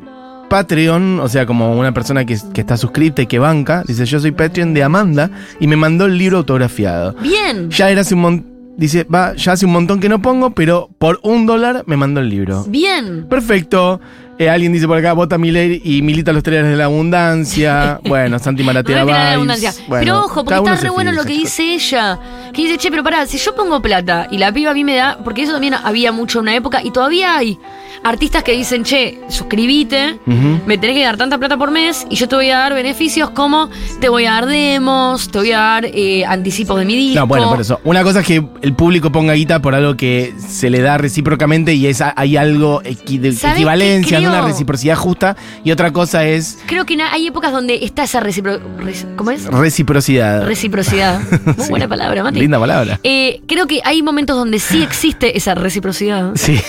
Patreon, 0.55 1.19
o 1.19 1.29
sea, 1.29 1.47
como 1.47 1.77
una 1.77 1.93
persona 1.93 2.25
que, 2.25 2.39
que 2.53 2.61
está 2.61 2.77
suscrita 2.77 3.23
y 3.23 3.27
que 3.27 3.41
banca. 3.41 3.83
Dice: 3.89 4.07
Yo 4.07 4.21
soy 4.21 4.31
Patreon 4.31 4.73
de 4.73 4.85
Amanda 4.85 5.29
y 5.59 5.67
me 5.67 5.75
mandó 5.75 6.05
el 6.05 6.17
libro 6.17 6.39
autografiado. 6.39 7.17
Bien, 7.21 7.71
Ya 7.71 7.91
era 7.91 8.03
hace 8.03 8.15
un 8.15 8.21
montón. 8.21 8.55
Dice, 8.77 9.03
va, 9.05 9.35
ya 9.35 9.53
hace 9.53 9.67
un 9.67 9.73
montón 9.73 9.99
que 10.01 10.09
no 10.09 10.23
pongo, 10.23 10.51
pero 10.51 10.91
por 10.99 11.19
un 11.25 11.47
dólar 11.47 11.83
me 11.87 11.97
mandó 11.97 12.21
el 12.21 12.29
libro. 12.29 12.65
bien. 12.69 13.27
Perfecto. 13.29 14.01
Eh, 14.39 14.49
alguien 14.51 14.73
dice 14.73 14.87
por 14.87 14.99
acá, 14.99 15.13
vota 15.13 15.39
Miller 15.39 15.81
y 15.85 16.03
milita 16.03 16.33
los 16.33 16.43
trailers 16.43 16.69
de 16.71 16.77
la 16.77 16.85
abundancia. 16.87 18.01
bueno, 18.09 18.39
Santi 18.39 18.63
Maratea 18.63 19.33
abundancia. 19.35 19.73
Bueno, 19.87 20.01
pero 20.05 20.19
ojo, 20.25 20.45
porque 20.45 20.59
está 20.71 20.77
re 20.83 20.91
bueno 20.91 21.13
lo 21.13 21.25
que 21.25 21.33
dice 21.35 21.75
ella. 21.75 22.19
Que 22.53 22.63
dice, 22.63 22.79
che, 22.79 22.91
pero 22.91 23.03
pará, 23.03 23.27
si 23.27 23.39
yo 23.39 23.55
pongo 23.55 23.81
plata 23.81 24.27
y 24.31 24.39
la 24.39 24.53
piba 24.53 24.71
a 24.73 24.75
mí 24.75 24.85
me 24.85 24.97
da. 24.97 25.19
Porque 25.23 25.43
eso 25.43 25.53
también 25.53 25.75
había 25.75 26.13
mucho 26.13 26.39
en 26.39 26.43
una 26.45 26.55
época 26.55 26.83
y 26.83 26.91
todavía 26.91 27.37
hay 27.37 27.59
artistas 28.03 28.43
que 28.43 28.53
dicen, 28.53 28.85
che, 28.85 29.21
suscribite, 29.29 30.19
me 30.67 30.77
tenés 30.79 30.97
que 30.97 31.05
dar 31.05 31.17
tanta 31.17 31.39
plata 31.39 31.57
por 31.57 31.71
mes 31.71 32.07
y 32.11 32.17
yo 32.17 32.29
te 32.29 32.37
voy 32.37 32.51
a 32.51 32.59
dar 32.59 32.75
beneficios 32.75 33.31
como 33.31 33.71
te 34.01 34.09
voy 34.09 34.27
a 34.27 34.33
dar 34.33 34.47
demos, 34.47 35.31
te 35.31 35.39
voy 35.39 35.53
a 35.53 35.59
dar 35.59 35.85
eh, 35.87 36.25
anticipos 36.27 36.79
de 36.79 36.85
mi 36.85 36.97
disco. 36.97 37.21
No, 37.21 37.27
bueno, 37.27 37.49
por 37.49 37.61
eso. 37.61 37.81
Una 37.85 38.03
cosa 38.03 38.21
es 38.21 38.27
que 38.27 38.45
el 38.63 38.75
público 38.75 39.11
ponga 39.11 39.33
guita 39.35 39.61
por 39.63 39.75
algo 39.75 39.97
que 39.97 40.35
se 40.39 40.69
le 40.71 40.81
da 40.81 40.99
recíprocamente 40.99 41.75
y 41.75 41.87
es, 41.87 42.03
hay 42.15 42.37
algo 42.37 42.83
equi- 42.83 43.19
de 43.21 43.33
¿Sabés 43.33 43.57
equivalencia, 43.57 44.19
de 44.25 44.39
una 44.39 44.47
reciprocidad 44.47 44.97
justa 44.97 45.37
y 45.65 45.71
otra 45.71 45.93
cosa 45.93 46.25
es 46.25 46.59
Creo 46.67 46.85
que 46.87 47.01
hay 47.03 47.27
épocas 47.27 47.53
donde 47.53 47.85
está 47.85 48.05
esa 48.05 48.21
recipro... 48.21 48.59
reci- 48.79 49.07
¿Cómo 49.17 49.31
es? 49.31 49.45
reciprocidad. 49.47 50.45
Reciprocidad. 50.47 51.21
Muy 51.45 51.55
Sí. 51.65 51.71
buena 51.71 51.89
palabra, 51.89 52.23
Mati. 52.23 52.41
Linda 52.41 52.59
palabra. 52.59 53.01
Eh, 53.03 53.41
creo 53.47 53.67
que 53.67 53.81
hay 53.85 54.03
momentos 54.03 54.37
donde 54.37 54.59
sí 54.59 54.83
existe 54.83 55.37
esa 55.37 55.55
reciprocidad. 55.55 56.33
Sí. 56.35 56.61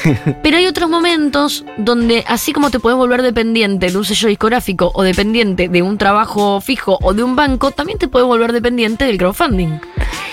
Pero 0.43 0.57
hay 0.57 0.67
otros 0.67 0.89
momentos 0.89 1.65
donde, 1.77 2.23
así 2.27 2.53
como 2.53 2.69
te 2.69 2.79
puedes 2.79 2.97
volver 2.97 3.21
dependiente 3.21 3.91
de 3.91 3.97
un 3.97 4.05
sello 4.05 4.27
discográfico 4.29 4.91
o 4.93 5.03
dependiente 5.03 5.69
de 5.69 5.81
un 5.81 5.97
trabajo 5.97 6.61
fijo 6.61 6.97
o 7.01 7.13
de 7.13 7.23
un 7.23 7.35
banco, 7.35 7.71
también 7.71 7.97
te 7.99 8.07
puedes 8.07 8.27
volver 8.27 8.51
dependiente 8.53 9.05
del 9.05 9.17
crowdfunding. 9.17 9.79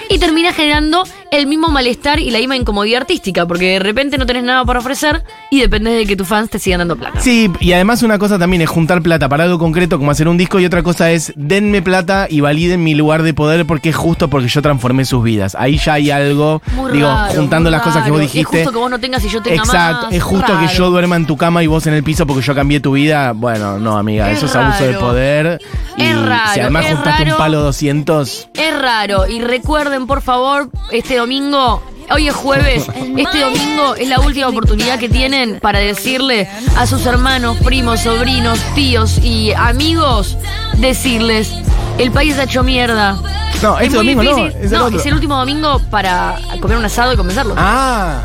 Y 0.09 0.19
termina 0.19 0.53
generando 0.53 1.05
el 1.31 1.47
mismo 1.47 1.69
malestar 1.69 2.19
y 2.21 2.31
la 2.31 2.39
misma 2.39 2.57
incomodidad 2.57 3.03
artística, 3.03 3.47
porque 3.47 3.73
de 3.73 3.79
repente 3.79 4.19
no 4.19 4.27
tenés 4.27 4.45
nada 4.45 4.65
para 4.65 4.81
ofrecer 4.81 5.23
y 5.51 5.61
dependes 5.61 5.95
de 5.97 6.07
que 6.07 6.17
tus 6.17 6.27
fans 6.29 6.51
te 6.51 6.59
sigan 6.59 6.81
dando 6.81 6.97
plata. 6.97 7.12
Sí, 7.21 7.51
y 7.61 7.73
además 7.73 8.03
una 8.03 8.19
cosa 8.19 8.39
también 8.39 8.63
es 8.63 8.69
juntar 8.69 9.01
plata 9.01 9.29
para 9.29 9.45
algo 9.45 9.59
concreto 9.59 9.99
como 9.99 10.11
hacer 10.11 10.27
un 10.27 10.37
disco 10.37 10.59
y 10.59 10.65
otra 10.65 10.83
cosa 10.83 11.11
es 11.13 11.33
denme 11.37 11.81
plata 11.81 12.27
y 12.29 12.41
validen 12.41 12.83
mi 12.83 12.95
lugar 12.95 13.23
de 13.23 13.33
poder 13.33 13.65
porque 13.65 13.91
es 13.91 13.97
justo 13.97 14.29
porque 14.29 14.49
yo 14.49 14.61
transformé 14.61 15.05
sus 15.05 15.23
vidas. 15.23 15.55
Ahí 15.57 15.79
ya 15.79 15.95
hay 15.95 16.11
algo, 16.11 16.61
Muy 16.75 16.91
digo, 16.93 17.07
raro, 17.07 17.33
juntando 17.35 17.71
las 17.71 17.83
cosas 17.83 18.05
que 18.05 18.11
vos 18.11 18.21
dijiste. 18.21 18.41
Es 18.63 18.67
justo 18.67 18.73
que 18.73 18.79
vos 18.79 18.91
no 18.91 18.99
tengas 18.99 19.25
y 19.25 19.29
yo 19.29 19.41
tenga 19.41 19.63
Exacto, 19.63 20.07
más. 20.07 20.15
es 20.15 20.23
justo 20.23 20.59
que 20.59 20.67
yo 20.75 20.91
duerma 20.91 21.15
en 21.17 21.27
tu 21.27 21.37
cama 21.37 21.63
y 21.63 21.69
vos 21.69 21.87
en 21.87 21.95
el 21.95 22.03
piso 22.03 22.27
porque 22.27 22.43
yo 22.43 22.55
cambié 22.57 22.81
tu 22.81 22.93
vida. 22.93 23.33
Bueno, 23.33 23.79
no, 23.79 23.97
amiga, 23.97 24.31
Es 24.31 24.39
eso 24.39 24.47
es 24.47 24.57
abuso 24.57 24.85
de 24.85 24.95
poder. 24.95 25.61
Y 25.97 26.03
Es 26.03 26.21
raro, 26.21 26.53
si 26.55 26.61
además 26.61 26.87
juntaste 26.87 27.31
un 27.31 27.37
palo 27.39 27.61
200, 27.61 28.49
Es 28.55 28.81
raro. 28.81 29.29
Y 29.29 29.41
recuerden, 29.41 30.07
por 30.07 30.23
favor, 30.23 30.71
este 30.91 31.17
domingo. 31.17 31.83
Hoy 32.11 32.29
es 32.29 32.35
jueves, 32.35 32.87
este 33.17 33.41
domingo 33.41 33.95
es 33.95 34.09
la 34.09 34.21
última 34.21 34.49
oportunidad 34.49 34.99
que 34.99 35.09
tienen 35.09 35.61
para 35.61 35.79
decirle 35.79 36.49
a 36.77 36.87
sus 36.87 37.07
hermanos, 37.07 37.57
primos, 37.65 38.01
sobrinos, 38.01 38.59
tíos 38.75 39.19
y 39.19 39.53
amigos, 39.53 40.37
decirles, 40.77 41.51
el 41.99 42.11
país 42.11 42.39
ha 42.39 42.45
hecho 42.45 42.63
mierda. 42.63 43.17
No, 43.63 43.79
este 43.79 43.97
muy 43.97 44.15
domingo 44.15 44.23
no, 44.25 44.37
difícil- 44.37 44.61
es 44.65 44.73
el 44.73 44.81
otro. 44.83 44.99
es 44.99 45.07
el 45.07 45.15
último 45.15 45.37
domingo 45.37 45.79
para 45.91 46.39
comer 46.61 46.77
un 46.77 46.85
asado 46.85 47.13
y 47.13 47.17
convencerlo. 47.17 47.55
Ah, 47.57 48.21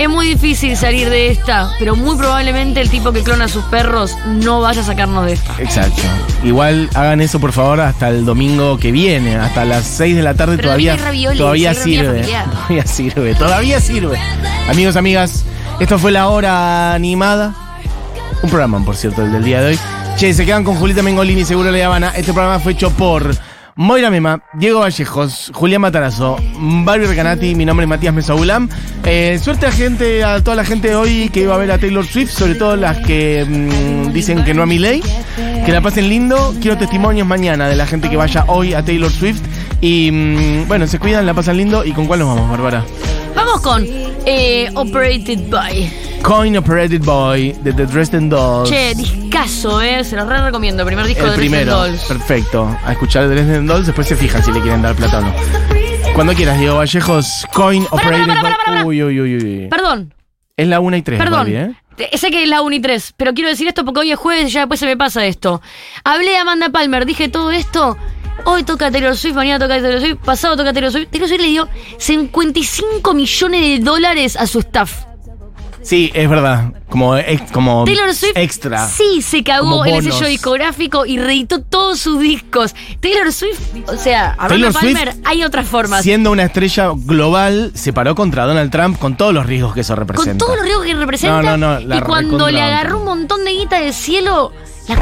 Es 0.00 0.08
muy 0.08 0.28
difícil 0.28 0.78
salir 0.78 1.10
de 1.10 1.30
esta, 1.30 1.72
pero 1.78 1.94
muy 1.94 2.16
probablemente 2.16 2.80
el 2.80 2.88
tipo 2.88 3.12
que 3.12 3.22
clona 3.22 3.44
a 3.44 3.48
sus 3.48 3.62
perros 3.64 4.16
no 4.26 4.62
vaya 4.62 4.80
a 4.80 4.84
sacarnos 4.84 5.26
de 5.26 5.34
esta. 5.34 5.54
exacto. 5.60 6.00
Igual 6.42 6.88
hagan 6.94 7.20
eso 7.20 7.38
por 7.38 7.52
favor 7.52 7.82
hasta 7.82 8.08
el 8.08 8.24
domingo 8.24 8.78
que 8.78 8.92
viene, 8.92 9.36
hasta 9.36 9.66
las 9.66 9.84
6 9.84 10.16
de 10.16 10.22
la 10.22 10.32
tarde 10.32 10.56
Pero 10.56 10.68
todavía, 10.68 10.96
todavía 11.36 11.74
sirve. 11.74 12.22
Todavía 12.22 12.86
sirve, 12.86 13.34
todavía 13.34 13.78
sirve. 13.78 14.18
Amigos, 14.70 14.96
amigas, 14.96 15.44
esto 15.80 15.98
fue 15.98 16.12
la 16.12 16.28
hora 16.28 16.94
animada. 16.94 17.52
Un 18.42 18.48
programa, 18.48 18.82
por 18.82 18.96
cierto, 18.96 19.22
el 19.22 19.32
del 19.32 19.44
día 19.44 19.60
de 19.60 19.72
hoy. 19.72 19.78
Che, 20.16 20.32
se 20.32 20.46
quedan 20.46 20.64
con 20.64 20.76
Julieta 20.76 21.02
Mengolini, 21.02 21.44
seguro 21.44 21.70
La 21.70 21.84
Habana. 21.84 22.08
Este 22.16 22.32
programa 22.32 22.58
fue 22.58 22.72
hecho 22.72 22.88
por 22.88 23.36
Moira 23.80 24.10
Mema, 24.10 24.42
Diego 24.52 24.80
Vallejos, 24.80 25.50
Julián 25.54 25.80
Matarazo, 25.80 26.36
Barrio 26.84 27.08
Recanati, 27.08 27.54
mi 27.54 27.64
nombre 27.64 27.84
es 27.84 27.88
Matías 27.88 28.12
Mesaulam. 28.12 28.68
Eh, 29.06 29.40
suerte 29.42 29.64
a 29.64 29.72
gente, 29.72 30.22
a 30.22 30.44
toda 30.44 30.54
la 30.54 30.66
gente 30.66 30.94
hoy 30.94 31.30
que 31.30 31.40
iba 31.40 31.54
a 31.54 31.56
ver 31.56 31.72
a 31.72 31.78
Taylor 31.78 32.04
Swift, 32.04 32.30
sobre 32.30 32.56
todo 32.56 32.76
las 32.76 32.98
que 32.98 33.42
mm, 33.48 34.12
dicen 34.12 34.44
que 34.44 34.52
no 34.52 34.64
a 34.64 34.66
mi 34.66 34.78
ley. 34.78 35.02
Que 35.64 35.72
la 35.72 35.80
pasen 35.80 36.10
lindo. 36.10 36.54
Quiero 36.60 36.76
testimonios 36.76 37.26
mañana 37.26 37.70
de 37.70 37.76
la 37.76 37.86
gente 37.86 38.10
que 38.10 38.18
vaya 38.18 38.44
hoy 38.48 38.74
a 38.74 38.84
Taylor 38.84 39.10
Swift. 39.10 39.40
Y 39.80 40.10
mm, 40.12 40.68
bueno, 40.68 40.86
se 40.86 40.98
cuidan, 40.98 41.24
la 41.24 41.32
pasan 41.32 41.56
lindo. 41.56 41.82
¿Y 41.82 41.92
con 41.92 42.06
cuál 42.06 42.20
nos 42.20 42.36
vamos, 42.36 42.50
Bárbara? 42.50 42.84
Vamos 43.34 43.62
con 43.62 43.82
eh, 44.26 44.68
Operated 44.74 45.48
by. 45.48 46.09
Coin 46.22 46.56
Operated 46.56 47.02
Boy 47.02 47.52
de 47.62 47.72
The 47.72 47.86
Dresden 47.86 48.28
Dolls. 48.28 48.68
Che, 48.70 48.94
discaso, 48.94 49.80
eh. 49.80 50.04
Se 50.04 50.16
los 50.16 50.26
re 50.28 50.40
recomiendo. 50.42 50.84
Primer 50.84 51.06
disco 51.06 51.24
El 51.24 51.30
de 51.30 51.36
Dresden 51.36 51.50
primero, 51.58 51.76
Dolls. 51.78 52.02
perfecto. 52.04 52.76
A 52.84 52.92
escuchar 52.92 53.28
Dresden 53.28 53.66
Dolls, 53.66 53.86
después 53.86 54.06
se 54.06 54.16
fijan 54.16 54.42
si 54.44 54.52
le 54.52 54.60
quieren 54.60 54.82
dar 54.82 54.94
plata 54.94 55.18
o 55.18 55.22
no. 55.22 55.32
Cuando 56.14 56.34
quieras, 56.34 56.58
Diego 56.58 56.76
Vallejos, 56.76 57.46
Coin 57.52 57.86
Operated. 57.90 58.34
Boy. 58.84 59.02
Uy, 59.02 59.02
uy, 59.02 59.20
uy, 59.20 59.36
uy. 59.62 59.68
Perdón, 59.68 60.14
Es 60.56 60.68
la 60.68 60.80
1 60.80 60.96
y 60.96 61.02
3, 61.02 61.18
perdón. 61.18 61.46
¿eh? 61.48 61.74
Sé 62.14 62.30
que 62.30 62.42
es 62.42 62.48
la 62.48 62.62
1 62.62 62.76
y 62.76 62.80
3, 62.80 63.14
pero 63.16 63.34
quiero 63.34 63.50
decir 63.50 63.66
esto 63.68 63.84
porque 63.84 64.00
hoy 64.00 64.12
es 64.12 64.18
jueves 64.18 64.48
y 64.48 64.50
ya 64.50 64.60
después 64.60 64.78
se 64.80 64.86
me 64.86 64.96
pasa 64.96 65.24
esto. 65.26 65.60
Hablé 66.04 66.30
de 66.30 66.36
Amanda 66.38 66.68
Palmer, 66.70 67.06
dije 67.06 67.28
todo 67.28 67.50
esto. 67.50 67.96
Hoy 68.44 68.62
toca 68.64 68.90
Taylor 68.90 69.16
Swift, 69.16 69.34
mañana 69.34 69.58
toca 69.58 69.80
Taylor 69.80 70.00
Swift, 70.00 70.18
pasado 70.24 70.56
toca 70.56 70.72
Taylor 70.72 70.90
Swift. 70.92 71.08
Taylor 71.10 71.28
Swift 71.28 71.40
le 71.42 71.48
dio 71.48 71.68
55 71.98 73.12
millones 73.14 73.60
de 73.60 73.78
dólares 73.84 74.36
a 74.36 74.46
su 74.46 74.60
staff. 74.60 75.04
Sí, 75.82 76.10
es 76.14 76.28
verdad. 76.28 76.72
Como, 76.88 77.16
ex- 77.16 77.50
como 77.52 77.84
Taylor 77.84 78.12
Swift 78.14 78.32
extra. 78.36 78.86
sí 78.88 79.22
se 79.22 79.42
cagó 79.44 79.84
en 79.86 79.94
el 79.94 80.00
bonos. 80.02 80.14
sello 80.18 80.28
discográfico 80.28 81.06
y 81.06 81.18
reeditó 81.18 81.60
todos 81.62 82.00
sus 82.00 82.20
discos. 82.20 82.74
Taylor 83.00 83.32
Swift, 83.32 83.60
o 83.86 83.96
sea, 83.96 84.36
Taylor 84.48 84.72
Swift, 84.72 84.82
Palmer, 84.96 85.14
hay 85.24 85.44
otras 85.44 85.66
formas. 85.66 86.02
Siendo 86.02 86.32
una 86.32 86.42
estrella 86.44 86.90
global, 86.94 87.70
se 87.74 87.92
paró 87.92 88.14
contra 88.14 88.44
Donald 88.44 88.70
Trump 88.70 88.98
con 88.98 89.16
todos 89.16 89.32
los 89.32 89.46
riesgos 89.46 89.72
que 89.74 89.80
eso 89.80 89.94
representa. 89.94 90.30
Con 90.32 90.38
todos 90.38 90.56
los 90.56 90.64
riesgos 90.64 90.86
que 90.86 90.94
representa. 90.94 91.42
No, 91.42 91.56
no, 91.56 91.80
no, 91.80 91.96
y 91.96 92.00
cuando 92.00 92.50
le 92.50 92.60
agarró 92.60 92.98
un 92.98 93.04
montón 93.04 93.44
de 93.44 93.52
guita 93.52 93.80
del 93.80 93.94
cielo, 93.94 94.52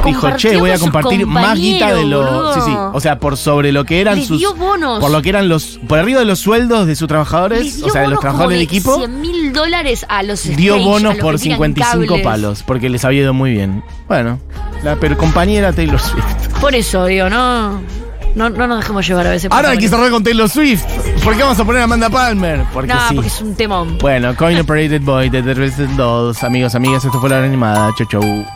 Dijo, 0.05 0.31
che, 0.37 0.57
voy 0.57 0.71
a 0.71 0.79
compartir 0.79 1.27
más 1.27 1.59
guita 1.59 1.95
de 1.95 2.05
lo. 2.05 2.55
Sí, 2.55 2.61
sí. 2.65 2.73
O 2.93 3.01
sea, 3.01 3.19
por 3.19 3.37
sobre 3.37 3.73
lo 3.73 3.85
que 3.85 4.01
eran 4.01 4.23
sus. 4.23 4.39
dio 4.39 4.55
bonos. 4.55 5.01
Por 5.01 5.11
lo 5.11 5.21
que 5.23 5.29
eran 5.31 5.49
los. 5.49 5.79
Por 5.89 5.99
arriba 5.99 6.21
de 6.21 6.27
los 6.27 6.39
sueldos 6.41 6.87
de 6.87 6.97
sus 6.97 7.09
trabajadores, 7.09 7.83
o 7.83 7.91
sea, 7.91 8.03
de 8.03 8.09
los 8.09 8.21
trabajadores 8.21 8.59
del 8.59 8.63
equipo. 8.65 8.93
de 8.99 9.07
100 9.07 9.21
mil 9.21 9.53
dólares 9.53 10.07
a 10.09 10.23
los 10.23 10.43
Dio 10.45 10.75
stage, 10.75 10.85
bonos 10.89 11.15
los 11.17 11.23
por 11.23 11.35
que 11.37 11.41
tiran 11.43 11.57
55 11.59 12.07
cables. 12.07 12.25
palos, 12.25 12.63
porque 12.63 12.89
les 12.89 13.05
había 13.05 13.23
ido 13.23 13.35
muy 13.35 13.53
bien. 13.53 13.83
Bueno, 14.07 14.39
la 14.83 14.97
pero 14.97 15.17
compañera 15.19 15.73
Taylor 15.73 16.01
Swift. 16.01 16.25
Por 16.61 16.75
eso, 16.75 17.05
digo, 17.07 17.29
no, 17.29 17.81
no, 18.35 18.51
no 18.51 18.67
nos 18.67 18.79
dejemos 18.81 19.07
llevar 19.07 19.27
a 19.27 19.31
veces. 19.31 19.51
Ahora 19.53 19.71
hay 19.71 19.79
que 19.79 19.89
cerrar 19.89 20.11
con 20.11 20.23
Taylor 20.25 20.49
Swift. 20.49 20.83
¿Por 21.25 21.35
qué 21.37 21.43
vamos 21.43 21.59
a 21.59 21.65
poner 21.65 21.81
a 21.83 21.85
Amanda 21.85 22.09
Palmer? 22.09 22.65
Porque 22.73 22.93
No, 22.95 23.09
sí. 23.09 23.15
porque 23.15 23.29
es 23.29 23.41
un 23.41 23.55
temón. 23.55 23.99
Bueno, 23.99 24.35
Coin 24.37 24.59
Operated 24.59 25.03
Boy 25.03 25.29
de 25.29 25.43
The 25.43 25.55
Dresden 25.55 25.97
Dolls. 25.97 26.43
Amigos, 26.45 26.75
amigas, 26.75 27.05
esto 27.05 27.21
fue 27.21 27.29
la 27.31 27.37
hora 27.39 27.47
animada. 27.47 27.91
Chau, 27.99 28.07
chau. 28.09 28.47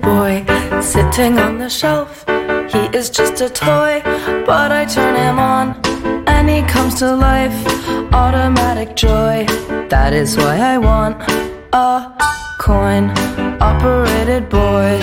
Boy 0.00 0.44
sitting 0.80 1.38
on 1.38 1.58
the 1.58 1.68
shelf. 1.68 2.24
He 2.72 2.78
is 2.96 3.10
just 3.10 3.40
a 3.40 3.48
toy, 3.48 4.02
but 4.46 4.70
I 4.72 4.84
turn 4.84 5.14
him 5.16 5.38
on 5.38 5.66
and 6.26 6.48
he 6.48 6.62
comes 6.62 6.94
to 6.96 7.14
life. 7.14 7.56
Automatic 8.12 8.96
joy, 8.96 9.46
that 9.88 10.12
is 10.12 10.36
why 10.36 10.56
I 10.58 10.78
want 10.78 11.16
a 11.72 12.12
coin 12.60 13.10
operated 13.60 14.48
boy. 14.48 14.98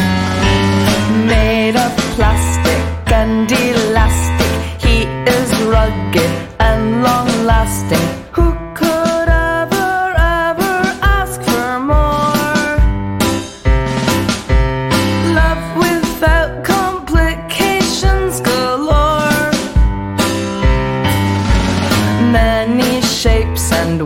Made 1.27 1.75
of 1.75 1.91
plastic 2.15 3.11
and 3.11 3.51
elastic, 3.51 4.53
he 4.85 5.03
is 5.37 5.49
rugged 5.63 6.31
and 6.59 7.03
long 7.03 7.27
lasting. 7.45 8.14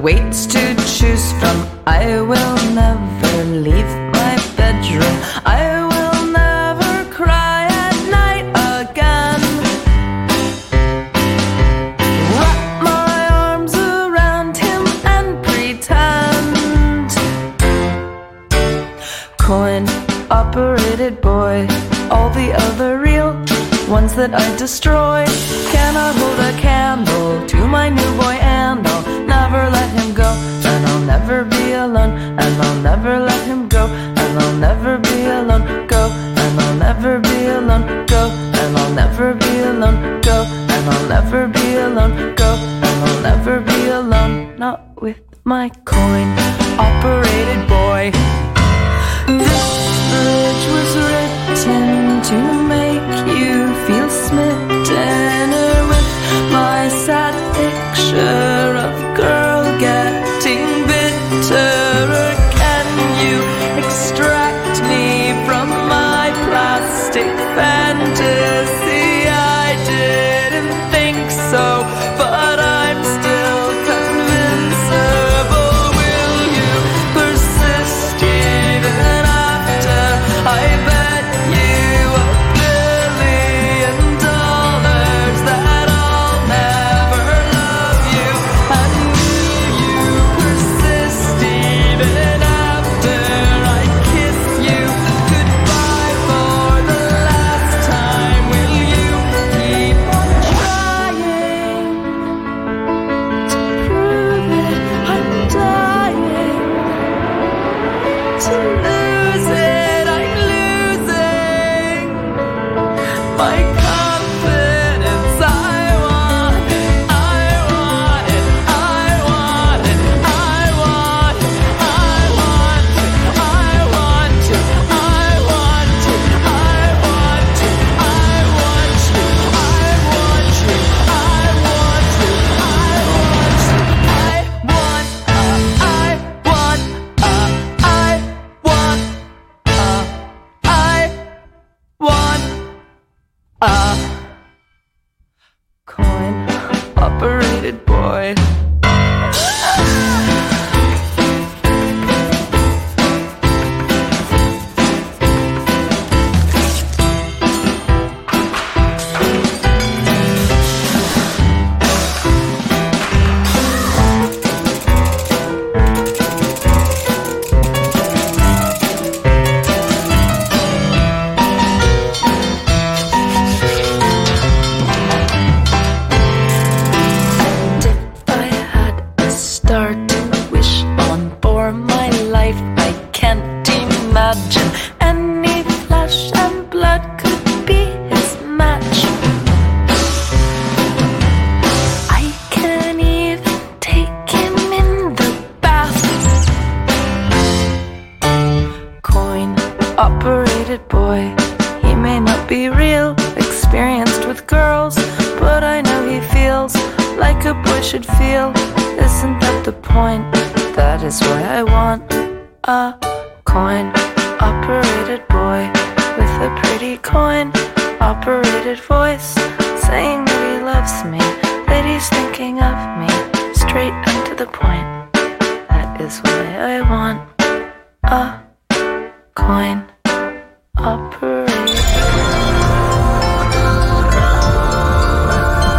Shapes 0.10 0.20
and 0.20 0.26
weights 0.26 0.48
to 0.48 0.59